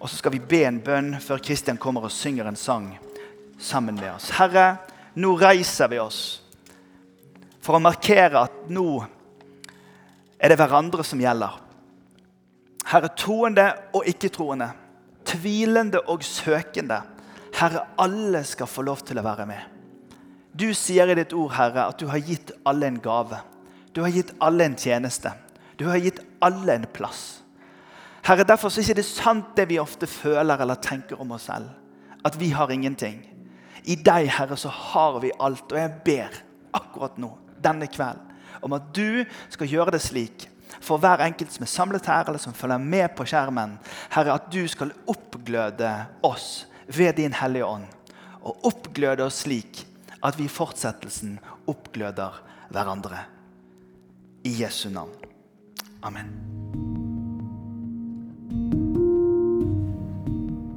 Og 0.00 0.10
så 0.10 0.18
skal 0.18 0.34
vi 0.34 0.42
be 0.42 0.64
en 0.66 0.82
bønn 0.82 1.14
før 1.22 1.38
Kristian 1.44 1.78
kommer 1.78 2.08
og 2.08 2.14
synger 2.14 2.50
en 2.50 2.58
sang 2.58 2.90
sammen 3.62 3.94
med 3.94 4.10
oss. 4.16 4.32
Herre, 4.40 4.80
nå 5.14 5.36
reiser 5.38 5.94
vi 5.94 6.02
oss 6.02 6.20
for 7.62 7.78
å 7.78 7.84
markere 7.84 8.42
at 8.48 8.66
nå 8.72 9.04
er 10.40 10.52
det 10.52 10.58
hverandre 10.60 11.04
som 11.04 11.20
gjelder. 11.20 11.58
Herre, 12.90 13.10
troende 13.16 13.66
og 13.94 14.06
ikke-troende, 14.08 14.70
tvilende 15.28 16.00
og 16.08 16.24
søkende. 16.24 17.02
Herre, 17.58 17.84
alle 18.00 18.42
skal 18.48 18.70
få 18.70 18.82
lov 18.86 19.04
til 19.06 19.20
å 19.20 19.26
være 19.26 19.46
med. 19.50 19.76
Du 20.56 20.70
sier 20.74 21.10
i 21.10 21.18
ditt 21.18 21.34
ord, 21.36 21.52
Herre, 21.54 21.86
at 21.92 22.00
du 22.00 22.08
har 22.10 22.22
gitt 22.24 22.50
alle 22.66 22.88
en 22.90 22.98
gave. 23.02 23.38
Du 23.94 24.02
har 24.02 24.10
gitt 24.14 24.32
alle 24.42 24.66
en 24.66 24.78
tjeneste. 24.78 25.32
Du 25.78 25.86
har 25.90 26.00
gitt 26.02 26.18
alle 26.42 26.80
en 26.80 26.88
plass. 26.92 27.42
Herre, 28.26 28.44
Derfor 28.44 28.72
er 28.72 28.94
det 28.94 29.04
ikke 29.04 29.06
sant 29.06 29.54
det 29.56 29.68
vi 29.70 29.78
ofte 29.80 30.08
føler 30.10 30.60
eller 30.60 30.80
tenker 30.82 31.20
om 31.20 31.36
oss 31.36 31.48
selv. 31.50 31.70
At 32.24 32.36
vi 32.40 32.50
har 32.52 32.72
ingenting. 32.72 33.22
I 33.84 33.96
deg, 33.96 34.28
Herre, 34.28 34.56
så 34.60 34.68
har 34.68 35.20
vi 35.22 35.32
alt. 35.40 35.70
Og 35.70 35.78
jeg 35.78 35.94
ber 36.04 36.42
akkurat 36.76 37.16
nå, 37.18 37.30
denne 37.62 37.88
kvelden, 37.90 38.29
om 38.62 38.74
at 38.76 38.88
du 38.96 39.24
skal 39.52 39.70
gjøre 39.70 39.94
det 39.96 40.02
slik 40.04 40.48
for 40.80 41.00
hver 41.02 41.22
enkelt 41.24 41.52
som 41.52 41.64
er 41.66 41.70
samlet 41.70 42.06
her, 42.08 42.28
eller 42.28 42.40
som 42.40 42.54
følger 42.56 42.78
med 42.78 43.10
på 43.16 43.26
skjermen, 43.28 43.76
Herre, 44.14 44.36
at 44.38 44.50
du 44.52 44.62
skal 44.70 44.94
oppgløde 45.10 45.90
oss 46.26 46.66
ved 46.86 47.18
din 47.18 47.34
Hellige 47.36 47.66
Ånd. 47.66 47.88
Og 48.40 48.70
oppgløde 48.70 49.26
oss 49.26 49.42
slik 49.44 49.84
at 50.24 50.38
vi 50.38 50.46
i 50.46 50.52
fortsettelsen 50.52 51.38
oppgløder 51.68 52.40
hverandre. 52.72 53.26
I 54.44 54.54
Jesu 54.62 54.88
navn. 54.88 55.12
Amen. 56.02 56.30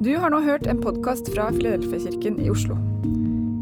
Du 0.04 0.10
har 0.20 0.28
nå 0.28 0.42
hørt 0.44 0.66
en 0.68 0.82
podkast 0.84 1.30
fra 1.32 1.48
Filadelfia-kirken 1.54 2.36
i 2.44 2.50
Oslo. 2.52 2.76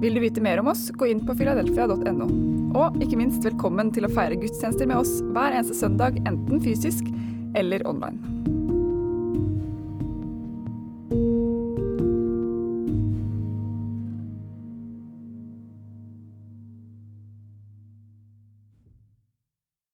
Vil 0.03 0.19
du 0.19 0.25
vite 0.25 0.43
mer 0.43 0.59
om 0.59 0.73
oss, 0.75 0.89
gå 0.91 1.13
inn 1.13 1.23
på 1.23 1.39
filadelfia.no. 1.39 2.52
Og 2.73 2.97
ikke 3.05 3.19
minst 3.21 3.45
velkommen 3.45 3.91
til 3.93 4.09
å 4.09 4.13
feire 4.13 4.39
gudstjenester 4.41 4.89
med 4.89 5.03
oss 5.03 5.19
hver 5.35 5.53
eneste 5.53 5.77
søndag, 5.77 6.17
enten 6.25 6.63
fysisk 6.65 7.11
eller 7.59 7.85
online. 7.89 8.32